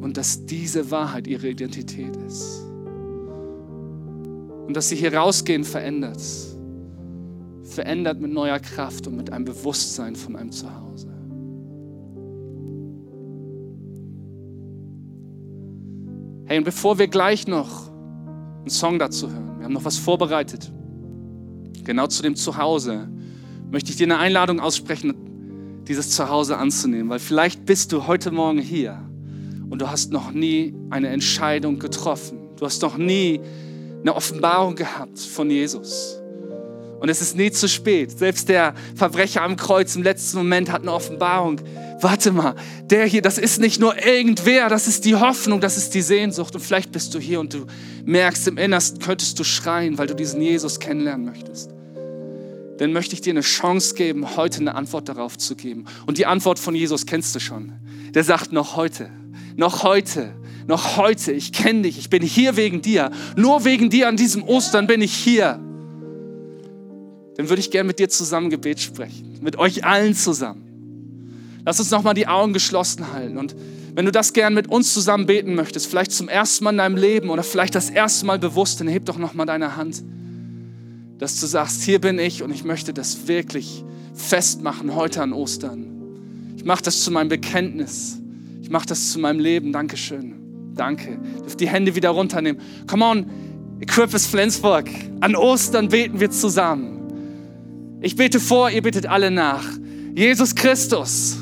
Und 0.00 0.16
dass 0.16 0.46
diese 0.46 0.90
Wahrheit 0.90 1.26
ihre 1.26 1.50
Identität 1.50 2.16
ist. 2.26 2.62
Und 4.66 4.72
dass 4.74 4.88
sie 4.88 4.96
hier 4.96 5.12
rausgehen 5.12 5.64
verändert. 5.64 6.22
Verändert 7.62 8.22
mit 8.22 8.32
neuer 8.32 8.58
Kraft 8.58 9.06
und 9.06 9.16
mit 9.16 9.30
einem 9.30 9.44
Bewusstsein 9.44 10.16
von 10.16 10.34
einem 10.34 10.50
Zuhause. 10.50 11.09
Hey, 16.50 16.58
und 16.58 16.64
bevor 16.64 16.98
wir 16.98 17.06
gleich 17.06 17.46
noch 17.46 17.86
einen 17.86 18.70
Song 18.70 18.98
dazu 18.98 19.30
hören, 19.30 19.58
wir 19.58 19.66
haben 19.66 19.72
noch 19.72 19.84
was 19.84 19.98
vorbereitet, 19.98 20.72
genau 21.84 22.08
zu 22.08 22.24
dem 22.24 22.34
Zuhause, 22.34 23.08
möchte 23.70 23.92
ich 23.92 23.96
dir 23.96 24.08
eine 24.08 24.18
Einladung 24.18 24.58
aussprechen, 24.58 25.14
dieses 25.86 26.10
Zuhause 26.10 26.56
anzunehmen, 26.56 27.08
weil 27.08 27.20
vielleicht 27.20 27.66
bist 27.66 27.92
du 27.92 28.08
heute 28.08 28.32
Morgen 28.32 28.58
hier 28.58 29.00
und 29.70 29.80
du 29.80 29.88
hast 29.88 30.10
noch 30.10 30.32
nie 30.32 30.74
eine 30.90 31.10
Entscheidung 31.10 31.78
getroffen. 31.78 32.40
Du 32.56 32.66
hast 32.66 32.82
noch 32.82 32.96
nie 32.96 33.40
eine 34.00 34.16
Offenbarung 34.16 34.74
gehabt 34.74 35.20
von 35.20 35.48
Jesus. 35.50 36.19
Und 37.00 37.08
es 37.08 37.22
ist 37.22 37.34
nie 37.34 37.50
zu 37.50 37.66
spät. 37.66 38.16
Selbst 38.18 38.50
der 38.50 38.74
Verbrecher 38.94 39.42
am 39.42 39.56
Kreuz 39.56 39.96
im 39.96 40.02
letzten 40.02 40.36
Moment 40.36 40.70
hat 40.70 40.82
eine 40.82 40.92
Offenbarung. 40.92 41.58
Warte 41.98 42.30
mal, 42.30 42.54
der 42.84 43.06
hier, 43.06 43.22
das 43.22 43.38
ist 43.38 43.58
nicht 43.58 43.80
nur 43.80 43.96
irgendwer, 44.06 44.68
das 44.68 44.86
ist 44.86 45.06
die 45.06 45.16
Hoffnung, 45.16 45.62
das 45.62 45.78
ist 45.78 45.94
die 45.94 46.02
Sehnsucht. 46.02 46.54
Und 46.54 46.60
vielleicht 46.60 46.92
bist 46.92 47.14
du 47.14 47.18
hier 47.18 47.40
und 47.40 47.54
du 47.54 47.66
merkst 48.04 48.46
im 48.48 48.58
Innersten, 48.58 49.00
könntest 49.00 49.38
du 49.38 49.44
schreien, 49.44 49.96
weil 49.96 50.08
du 50.08 50.14
diesen 50.14 50.42
Jesus 50.42 50.78
kennenlernen 50.78 51.24
möchtest. 51.24 51.70
Dann 52.76 52.92
möchte 52.92 53.14
ich 53.14 53.22
dir 53.22 53.32
eine 53.32 53.40
Chance 53.40 53.94
geben, 53.94 54.36
heute 54.36 54.60
eine 54.60 54.74
Antwort 54.74 55.08
darauf 55.08 55.38
zu 55.38 55.56
geben. 55.56 55.86
Und 56.04 56.18
die 56.18 56.26
Antwort 56.26 56.58
von 56.58 56.74
Jesus 56.74 57.06
kennst 57.06 57.34
du 57.34 57.40
schon. 57.40 57.72
Der 58.14 58.24
sagt 58.24 58.52
noch 58.52 58.76
heute, 58.76 59.10
noch 59.56 59.84
heute, 59.84 60.34
noch 60.66 60.98
heute, 60.98 61.32
ich 61.32 61.52
kenne 61.52 61.82
dich, 61.82 61.98
ich 61.98 62.10
bin 62.10 62.22
hier 62.22 62.56
wegen 62.56 62.82
dir. 62.82 63.10
Nur 63.36 63.64
wegen 63.64 63.88
dir 63.88 64.06
an 64.06 64.18
diesem 64.18 64.42
Ostern 64.42 64.86
bin 64.86 65.00
ich 65.00 65.14
hier. 65.14 65.60
Dann 67.40 67.48
würde 67.48 67.60
ich 67.60 67.70
gerne 67.70 67.86
mit 67.86 67.98
dir 67.98 68.10
zusammen 68.10 68.50
Gebet 68.50 68.80
sprechen. 68.80 69.38
Mit 69.40 69.56
euch 69.56 69.86
allen 69.86 70.14
zusammen. 70.14 71.62
Lass 71.64 71.80
uns 71.80 71.90
nochmal 71.90 72.12
die 72.12 72.26
Augen 72.26 72.52
geschlossen 72.52 73.14
halten. 73.14 73.38
Und 73.38 73.56
wenn 73.94 74.04
du 74.04 74.12
das 74.12 74.34
gern 74.34 74.52
mit 74.52 74.66
uns 74.66 74.92
zusammen 74.92 75.24
beten 75.24 75.54
möchtest, 75.54 75.86
vielleicht 75.86 76.12
zum 76.12 76.28
ersten 76.28 76.64
Mal 76.64 76.72
in 76.72 76.76
deinem 76.76 76.98
Leben 76.98 77.30
oder 77.30 77.42
vielleicht 77.42 77.74
das 77.74 77.88
erste 77.88 78.26
Mal 78.26 78.38
bewusst, 78.38 78.78
dann 78.78 78.88
heb 78.88 79.06
doch 79.06 79.16
nochmal 79.16 79.46
deine 79.46 79.78
Hand, 79.78 80.02
dass 81.16 81.40
du 81.40 81.46
sagst, 81.46 81.80
hier 81.80 81.98
bin 81.98 82.18
ich 82.18 82.42
und 82.42 82.50
ich 82.50 82.62
möchte 82.62 82.92
das 82.92 83.26
wirklich 83.26 83.84
festmachen 84.12 84.94
heute 84.94 85.22
an 85.22 85.32
Ostern. 85.32 85.86
Ich 86.58 86.66
mache 86.66 86.82
das 86.82 87.02
zu 87.02 87.10
meinem 87.10 87.30
Bekenntnis. 87.30 88.18
Ich 88.60 88.68
mache 88.68 88.86
das 88.86 89.12
zu 89.12 89.18
meinem 89.18 89.40
Leben. 89.40 89.72
Dankeschön. 89.72 90.34
Danke. 90.74 91.16
Dürft 91.42 91.58
die 91.58 91.68
Hände 91.70 91.94
wieder 91.94 92.10
runternehmen. 92.10 92.60
Come 92.86 93.02
on, 93.02 93.30
Equipus 93.80 94.26
Flensburg. 94.26 94.90
An 95.20 95.34
Ostern 95.34 95.88
beten 95.88 96.20
wir 96.20 96.30
zusammen. 96.30 96.99
Ich 98.02 98.16
bete 98.16 98.40
vor, 98.40 98.70
ihr 98.70 98.82
betet 98.82 99.06
alle 99.06 99.30
nach. 99.30 99.64
Jesus 100.14 100.54
Christus, 100.54 101.36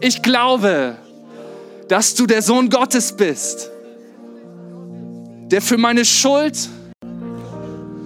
ich 0.00 0.22
glaube, 0.22 0.96
dass 1.88 2.14
du 2.14 2.26
der 2.26 2.42
Sohn 2.42 2.70
Gottes 2.70 3.12
bist, 3.12 3.70
der 5.50 5.60
für 5.60 5.76
meine 5.76 6.04
Schuld, 6.04 6.68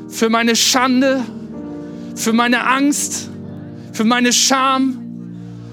für 0.09 0.29
meine 0.29 0.57
Schande, 0.57 1.23
für 2.15 2.33
meine 2.33 2.67
Angst, 2.67 3.31
für 3.93 4.05
meine 4.05 4.33
Scham, 4.33 4.99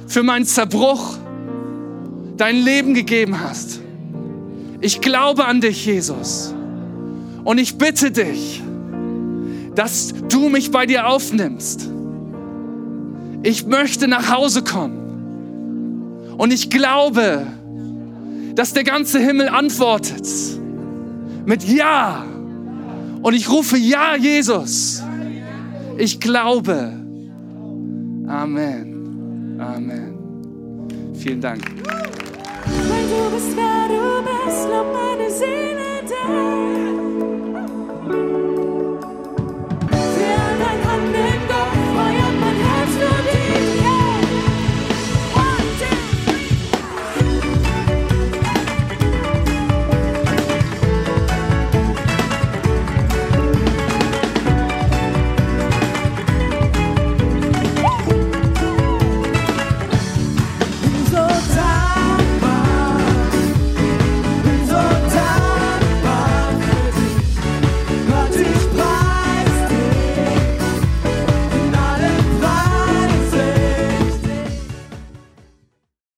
für 0.07 0.23
meinen 0.23 0.45
Zerbruch, 0.45 1.17
dein 2.37 2.57
Leben 2.57 2.93
gegeben 2.93 3.39
hast. 3.39 3.81
Ich 4.81 5.01
glaube 5.01 5.45
an 5.45 5.61
dich, 5.61 5.85
Jesus. 5.85 6.53
Und 7.43 7.57
ich 7.57 7.77
bitte 7.77 8.11
dich, 8.11 8.61
dass 9.77 10.11
du 10.27 10.49
mich 10.49 10.71
bei 10.71 10.87
dir 10.87 11.07
aufnimmst. 11.07 11.87
Ich 13.43 13.67
möchte 13.67 14.07
nach 14.07 14.35
Hause 14.35 14.63
kommen. 14.63 16.33
Und 16.35 16.51
ich 16.51 16.71
glaube, 16.71 17.45
dass 18.55 18.73
der 18.73 18.83
ganze 18.83 19.19
Himmel 19.19 19.47
antwortet 19.47 20.27
mit 21.45 21.63
Ja. 21.63 22.25
Und 23.21 23.35
ich 23.35 23.51
rufe 23.51 23.77
Ja, 23.77 24.15
Jesus. 24.15 25.03
Ich 25.97 26.19
glaube. 26.19 26.93
Amen. 28.27 29.59
Amen. 29.59 31.13
Vielen 31.13 31.39
Dank. 31.39 31.61
Weil 31.65 33.03
du 33.03 33.35
bist, 33.35 33.55
wer 33.55 33.87
du 33.87 34.23
bist, 34.23 34.67
lob 34.69 34.87
meine 34.91 35.29
Seele 35.29 36.01
dir. 36.07 36.76